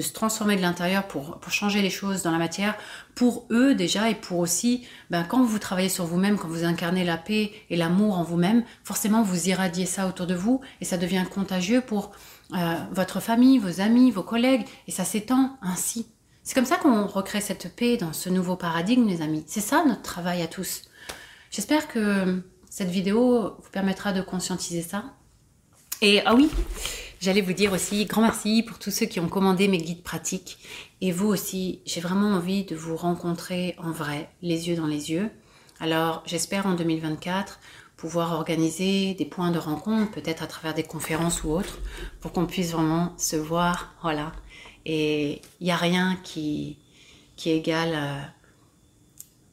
se 0.00 0.12
transformer 0.12 0.54
de 0.54 0.62
l'intérieur 0.62 1.08
pour, 1.08 1.40
pour 1.40 1.52
changer 1.52 1.82
les 1.82 1.90
choses 1.90 2.22
dans 2.22 2.30
la 2.30 2.38
matière, 2.38 2.76
pour 3.16 3.46
eux 3.50 3.74
déjà, 3.74 4.08
et 4.08 4.14
pour 4.14 4.38
aussi, 4.38 4.86
ben, 5.10 5.24
quand 5.24 5.42
vous 5.42 5.58
travaillez 5.58 5.88
sur 5.88 6.06
vous-même, 6.06 6.38
quand 6.38 6.48
vous 6.48 6.64
incarnez 6.64 7.04
la 7.04 7.16
paix 7.16 7.50
et 7.68 7.76
l'amour 7.76 8.18
en 8.18 8.22
vous-même, 8.22 8.62
forcément, 8.84 9.22
vous 9.22 9.48
irradiez 9.48 9.86
ça 9.86 10.06
autour 10.06 10.28
de 10.28 10.34
vous, 10.34 10.60
et 10.80 10.84
ça 10.84 10.96
devient 10.96 11.24
contagieux 11.28 11.80
pour 11.80 12.12
euh, 12.52 12.74
votre 12.92 13.18
famille, 13.18 13.58
vos 13.58 13.80
amis, 13.80 14.12
vos 14.12 14.22
collègues, 14.22 14.64
et 14.86 14.92
ça 14.92 15.04
s'étend 15.04 15.58
ainsi. 15.60 16.06
C'est 16.46 16.54
comme 16.54 16.64
ça 16.64 16.76
qu'on 16.76 17.08
recrée 17.08 17.40
cette 17.40 17.74
paix 17.74 17.96
dans 17.96 18.12
ce 18.12 18.28
nouveau 18.28 18.54
paradigme, 18.54 19.08
les 19.08 19.20
amis. 19.20 19.42
C'est 19.48 19.60
ça 19.60 19.84
notre 19.84 20.02
travail 20.02 20.42
à 20.42 20.46
tous. 20.46 20.82
J'espère 21.50 21.88
que 21.88 22.40
cette 22.70 22.88
vidéo 22.88 23.56
vous 23.58 23.70
permettra 23.72 24.12
de 24.12 24.22
conscientiser 24.22 24.82
ça. 24.82 25.06
Et 26.02 26.22
ah 26.24 26.36
oui, 26.36 26.48
j'allais 27.20 27.40
vous 27.40 27.52
dire 27.52 27.72
aussi 27.72 28.04
grand 28.04 28.22
merci 28.22 28.62
pour 28.62 28.78
tous 28.78 28.92
ceux 28.92 29.06
qui 29.06 29.18
ont 29.18 29.28
commandé 29.28 29.66
mes 29.66 29.78
guides 29.78 30.04
pratiques. 30.04 30.58
Et 31.00 31.10
vous 31.10 31.26
aussi, 31.26 31.80
j'ai 31.84 32.00
vraiment 32.00 32.28
envie 32.28 32.62
de 32.62 32.76
vous 32.76 32.96
rencontrer 32.96 33.74
en 33.78 33.90
vrai, 33.90 34.30
les 34.40 34.68
yeux 34.68 34.76
dans 34.76 34.86
les 34.86 35.10
yeux. 35.10 35.28
Alors 35.80 36.22
j'espère 36.26 36.66
en 36.66 36.74
2024 36.74 37.58
pouvoir 37.96 38.34
organiser 38.34 39.14
des 39.14 39.24
points 39.24 39.50
de 39.50 39.58
rencontre, 39.58 40.12
peut-être 40.12 40.44
à 40.44 40.46
travers 40.46 40.74
des 40.74 40.84
conférences 40.84 41.42
ou 41.42 41.50
autres, 41.50 41.80
pour 42.20 42.30
qu'on 42.30 42.46
puisse 42.46 42.70
vraiment 42.70 43.14
se 43.16 43.34
voir, 43.34 43.94
voilà, 44.02 44.30
et 44.88 45.42
il 45.60 45.64
n'y 45.64 45.72
a 45.72 45.76
rien 45.76 46.16
qui, 46.22 46.78
qui 47.34 47.50
égale 47.50 47.92
euh, 47.92 48.20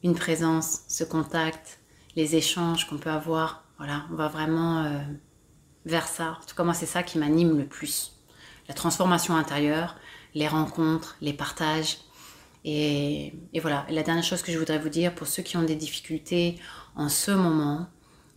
une 0.04 0.14
présence, 0.14 0.82
ce 0.86 1.02
contact, 1.02 1.80
les 2.14 2.36
échanges 2.36 2.86
qu'on 2.86 2.98
peut 2.98 3.10
avoir. 3.10 3.64
Voilà, 3.78 4.06
on 4.12 4.14
va 4.14 4.28
vraiment 4.28 4.84
euh, 4.84 5.00
vers 5.86 6.06
ça. 6.06 6.38
En 6.40 6.46
tout 6.46 6.54
cas, 6.54 6.62
moi, 6.62 6.72
c'est 6.72 6.86
ça 6.86 7.02
qui 7.02 7.18
m'anime 7.18 7.58
le 7.58 7.66
plus. 7.66 8.12
La 8.68 8.74
transformation 8.74 9.34
intérieure, 9.34 9.96
les 10.34 10.46
rencontres, 10.46 11.16
les 11.20 11.32
partages 11.32 11.98
Et, 12.64 13.34
voilà, 13.60 13.86
la 13.90 14.04
dernière 14.04 14.22
chose 14.22 14.40
que 14.40 14.52
je 14.52 14.58
voudrais 14.58 14.78
vous 14.78 14.88
dire, 14.88 15.16
pour 15.16 15.26
ceux 15.26 15.42
qui 15.42 15.56
ont 15.56 15.64
des 15.64 15.74
difficultés 15.74 16.60
en 16.94 17.08
ce 17.08 17.32
moment, 17.32 17.88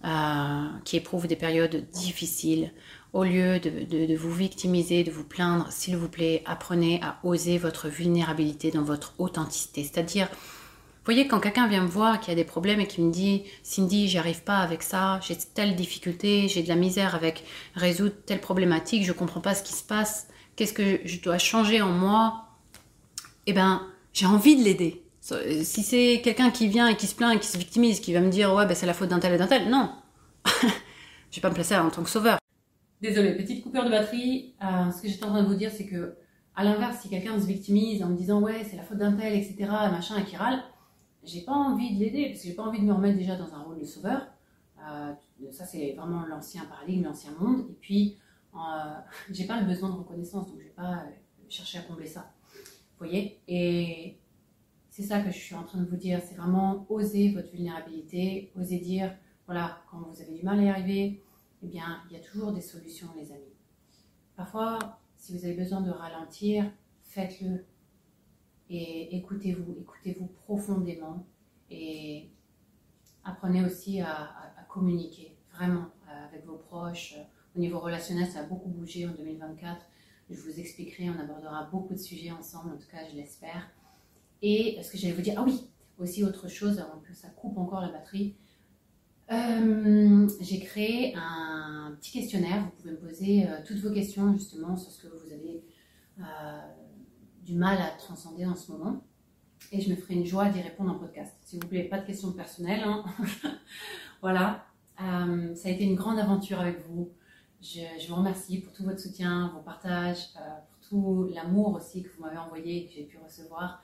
euh, 0.04 0.68
qui 0.84 0.98
éprouvent 0.98 1.28
des 1.28 1.36
périodes 1.36 1.88
difficiles, 1.92 2.74
au 3.14 3.24
lieu 3.24 3.60
de, 3.60 4.16
vous 4.16 4.34
victimiser, 4.34 5.04
de 5.04 5.12
vous 5.12 5.24
plaindre, 5.24 5.68
s'il 5.72 5.96
vous 5.98 6.10
plaît, 6.10 6.44
apprenez 6.46 7.00
à 7.02 7.20
oser 7.24 7.58
votre 7.58 7.88
vulnérabilité 7.88 8.72
dans 8.72 8.84
votre 8.84 9.14
authenticité. 9.18 9.84
C'est-à-dire, 9.84 10.28
voyez, 11.06 11.28
quand 11.28 11.40
quelqu'un 11.40 11.68
vient 11.68 11.84
me 11.84 11.88
voir 11.88 12.20
qui 12.20 12.32
a 12.32 12.36
des 12.36 12.44
problèmes 12.44 12.82
et 12.82 12.88
qui 12.88 13.02
me 13.02 13.12
dit 13.12 13.44
Cindy, 13.64 14.08
j'y 14.08 14.18
arrive 14.18 14.44
pas 14.44 14.58
avec 14.58 14.84
ça, 14.84 15.20
j'ai 15.22 15.36
telle 15.36 15.76
difficulté, 15.76 16.48
j'ai 16.48 16.64
de 16.64 16.68
la 16.68 16.76
misère 16.76 17.16
avec 17.16 17.44
résoudre 17.76 18.16
telle 18.26 18.42
problématique, 18.42 19.06
je 19.06 19.14
comprends 19.14 19.42
pas 19.42 19.56
ce 19.56 19.64
qui 19.64 19.74
se 19.74 19.84
passe, 19.84 20.28
qu'est-ce 20.56 20.74
que 20.74 21.00
je 21.06 21.22
dois 21.22 21.38
changer 21.38 21.82
en 21.82 21.92
moi 21.92 22.46
Eh 23.46 23.54
ben, 23.54 23.88
j'ai 24.14 24.26
envie 24.26 24.58
de 24.58 24.64
l'aider. 24.64 25.02
Si 25.64 25.84
c'est 25.84 26.22
quelqu'un 26.24 26.52
qui 26.52 26.68
vient 26.68 26.88
et 26.88 26.96
qui 26.96 27.08
se 27.08 27.16
plaint 27.16 27.36
et 27.36 27.40
qui 27.40 27.48
se 27.48 27.58
victimise, 27.58 28.00
qui 28.00 28.14
va 28.14 28.22
me 28.22 28.30
dire 28.30 28.54
ouais, 28.54 28.66
ben 28.66 28.76
c'est 28.76 28.86
la 28.86 28.94
faute 28.94 29.10
d'un 29.10 29.20
tel 29.20 29.34
et 29.34 29.38
d'un 29.38 29.48
tel, 29.48 29.70
non 29.70 29.92
Je 31.32 31.36
vais 31.36 31.42
pas 31.42 31.50
me 31.50 31.56
placer 31.56 31.76
en 31.76 31.90
tant 31.90 32.04
que 32.04 32.10
sauveur. 32.10 32.38
Désolée, 33.00 33.36
petite 33.36 33.64
coupure 33.64 33.86
de 33.86 33.92
batterie. 33.92 34.56
Euh, 34.64 34.90
ce 34.90 35.04
que 35.04 35.08
j'étais 35.08 35.24
en 35.24 35.30
train 35.30 35.44
de 35.44 35.48
vous 35.48 35.54
dire, 35.54 35.72
c'est 35.72 35.86
que, 35.86 36.16
à 36.56 36.64
l'inverse, 36.64 37.02
si 37.02 37.10
quelqu'un 37.10 37.40
se 37.40 37.46
victimise 37.46 38.02
en 38.02 38.10
me 38.10 38.18
disant 38.18 38.42
ouais, 38.42 38.64
c'est 38.64 38.76
la 38.76 38.82
faute 38.82 38.98
d'un 38.98 39.14
tel, 39.14 39.36
etc., 39.36 39.70
machin, 39.70 40.18
et 40.18 40.24
qui 40.24 40.36
râle, 40.36 40.64
j'ai 41.24 41.42
pas 41.42 41.52
envie 41.52 41.96
de 41.96 42.00
l'aider 42.00 42.30
parce 42.30 42.42
que 42.42 42.48
j'ai 42.48 42.56
pas 42.56 42.64
envie 42.64 42.80
de 42.80 42.86
me 42.86 42.94
remettre 42.94 43.18
déjà 43.18 43.36
dans 43.36 43.54
un 43.54 43.60
rôle 43.60 43.80
de 43.80 43.86
sauveur. 43.86 44.26
Euh, 44.80 45.14
ça, 45.52 45.66
c'est 45.66 45.94
vraiment 45.94 46.26
l'ancien 46.26 46.66
paradigme, 46.66 47.04
l'ancien 47.04 47.32
monde. 47.40 47.68
Et 47.70 47.78
puis, 47.80 48.18
euh, 48.56 48.58
j'ai 49.32 49.46
pas 49.46 49.62
le 49.62 49.68
besoin 49.68 49.90
de 49.90 49.96
reconnaissance, 49.96 50.48
donc 50.48 50.58
je 50.58 50.64
vais 50.64 50.70
pas 50.72 51.04
chercher 51.50 51.78
à 51.78 51.82
combler 51.82 52.08
ça. 52.08 52.32
Vous 52.56 53.06
voyez? 53.06 53.40
Et 53.48 54.18
c'est 54.90 55.04
ça 55.04 55.20
que 55.22 55.30
je 55.30 55.38
suis 55.38 55.54
en 55.54 55.64
train 55.64 55.80
de 55.80 55.86
vous 55.86 55.98
dire. 55.98 56.20
C'est 56.28 56.36
vraiment 56.36 56.88
oser 56.90 57.30
votre 57.30 57.52
vulnérabilité, 57.52 58.52
oser 58.60 58.80
dire 58.80 59.14
voilà, 59.46 59.84
quand 59.92 60.00
vous 60.00 60.20
avez 60.20 60.34
du 60.34 60.44
mal 60.44 60.60
à 60.60 60.64
y 60.64 60.70
arriver, 60.70 61.22
eh 61.64 61.68
bien, 61.68 62.02
il 62.10 62.18
y 62.18 62.20
a 62.20 62.24
toujours 62.24 62.52
des 62.52 62.62
solutions, 62.62 63.08
les 63.16 63.32
amis. 63.32 63.56
Parfois, 64.36 65.00
si 65.16 65.36
vous 65.36 65.44
avez 65.46 65.56
besoin 65.56 65.82
de 65.82 65.90
ralentir, 65.90 66.72
faites-le 67.02 67.66
et 68.70 69.16
écoutez-vous, 69.16 69.78
écoutez-vous 69.80 70.28
profondément 70.28 71.26
et 71.70 72.30
apprenez 73.24 73.64
aussi 73.64 74.02
à, 74.02 74.54
communiquer 74.70 75.38
vraiment 75.54 75.86
euh, 76.08 76.28
avec 76.28 76.46
vos 76.46 76.58
proches. 76.58 77.16
Au 77.56 77.60
niveau 77.60 77.80
relationnel, 77.80 78.28
ça 78.28 78.42
a 78.42 78.44
beaucoup 78.44 78.70
bougé 78.70 79.08
en 79.08 79.14
2024. 79.14 79.82
Je 80.30 80.40
vous 80.42 80.60
expliquerai, 80.60 81.10
on 81.10 81.18
abordera 81.18 81.64
beaucoup 81.72 81.94
de 81.94 82.00
sujets 82.00 82.32
ensemble, 82.32 82.74
en 82.74 82.78
tout 82.78 82.88
cas 82.92 83.08
je 83.10 83.16
l'espère. 83.16 83.72
Et 84.42 84.78
ce 84.84 84.92
que 84.92 84.98
j'allais 84.98 85.14
vous 85.14 85.22
dire, 85.22 85.36
ah 85.38 85.44
oui, 85.44 85.70
aussi 85.98 86.24
autre 86.24 86.48
chose, 86.50 86.84
que 87.08 87.14
ça 87.14 87.30
coupe 87.30 87.58
encore 87.58 87.82
la 87.82 87.90
batterie. 87.90 88.36
Euh, 89.32 90.28
j'ai 90.40 90.60
créé 90.60 91.14
un 91.16 91.96
petit 92.00 92.12
questionnaire, 92.12 92.64
vous 92.64 92.72
pouvez 92.82 92.92
me 92.92 92.98
poser 92.98 93.48
euh, 93.48 93.58
toutes 93.66 93.80
vos 93.80 93.92
questions 93.92 94.32
justement 94.34 94.78
sur 94.78 94.92
ce 94.92 95.02
que 95.02 95.08
vous 95.08 95.34
avez 95.34 95.64
du 97.44 97.54
mal 97.56 97.78
à 97.80 97.92
transcender 97.98 98.46
en 98.46 98.56
ce 98.56 98.72
moment. 98.72 99.04
Et 99.72 99.82
je 99.82 99.90
me 99.90 99.96
ferai 99.96 100.16
une 100.16 100.26
joie 100.26 100.50
d'y 100.50 100.62
répondre 100.62 100.92
en 100.92 101.00
podcast. 101.00 101.34
S'il 101.44 101.62
vous 101.62 101.68
plaît, 101.68 101.84
pas 101.84 102.00
de 102.00 102.06
questions 102.06 102.32
personnelles. 102.32 102.84
Hein. 102.86 103.04
voilà. 104.22 104.66
Euh, 105.02 105.54
ça 105.56 105.70
a 105.70 105.72
été 105.72 105.84
une 105.84 105.96
grande 105.96 106.20
aventure 106.20 106.60
avec 106.60 106.80
vous. 106.88 107.12
Je, 107.62 108.08
vous 108.08 108.16
remercie 108.16 108.60
pour 108.60 108.74
tout 108.74 108.84
votre 108.84 109.00
soutien, 109.00 109.52
vos 109.54 109.62
partages, 109.62 110.30
euh, 110.38 110.40
pour 110.70 110.90
tout 110.90 111.30
l'amour 111.34 111.74
aussi 111.74 112.04
que 112.04 112.10
vous 112.10 112.22
m'avez 112.22 112.38
envoyé 112.38 112.78
et 112.78 112.86
que 112.88 112.94
j'ai 112.94 113.04
pu 113.04 113.18
recevoir. 113.18 113.84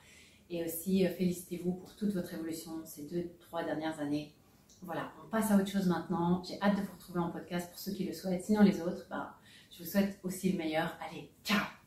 Et 0.50 0.64
aussi, 0.64 1.06
euh, 1.06 1.10
félicitez-vous 1.10 1.74
pour 1.74 1.96
toute 1.96 2.14
votre 2.14 2.34
évolution 2.34 2.72
ces 2.86 3.04
deux, 3.04 3.32
trois 3.40 3.64
dernières 3.64 4.00
années. 4.00 4.34
Voilà, 4.86 5.12
on 5.24 5.30
passe 5.30 5.52
à 5.52 5.56
autre 5.56 5.70
chose 5.70 5.88
maintenant. 5.88 6.44
J'ai 6.44 6.62
hâte 6.62 6.76
de 6.76 6.82
vous 6.82 6.94
retrouver 6.94 7.20
en 7.20 7.30
podcast 7.30 7.70
pour 7.70 7.80
ceux 7.80 7.94
qui 7.94 8.06
le 8.06 8.14
souhaitent. 8.14 8.44
Sinon, 8.44 8.62
les 8.62 8.82
autres, 8.82 9.06
bah, 9.10 9.36
je 9.72 9.84
vous 9.84 9.90
souhaite 9.90 10.20
aussi 10.24 10.52
le 10.52 10.58
meilleur. 10.58 10.98
Allez, 11.10 11.32
ciao 11.44 11.83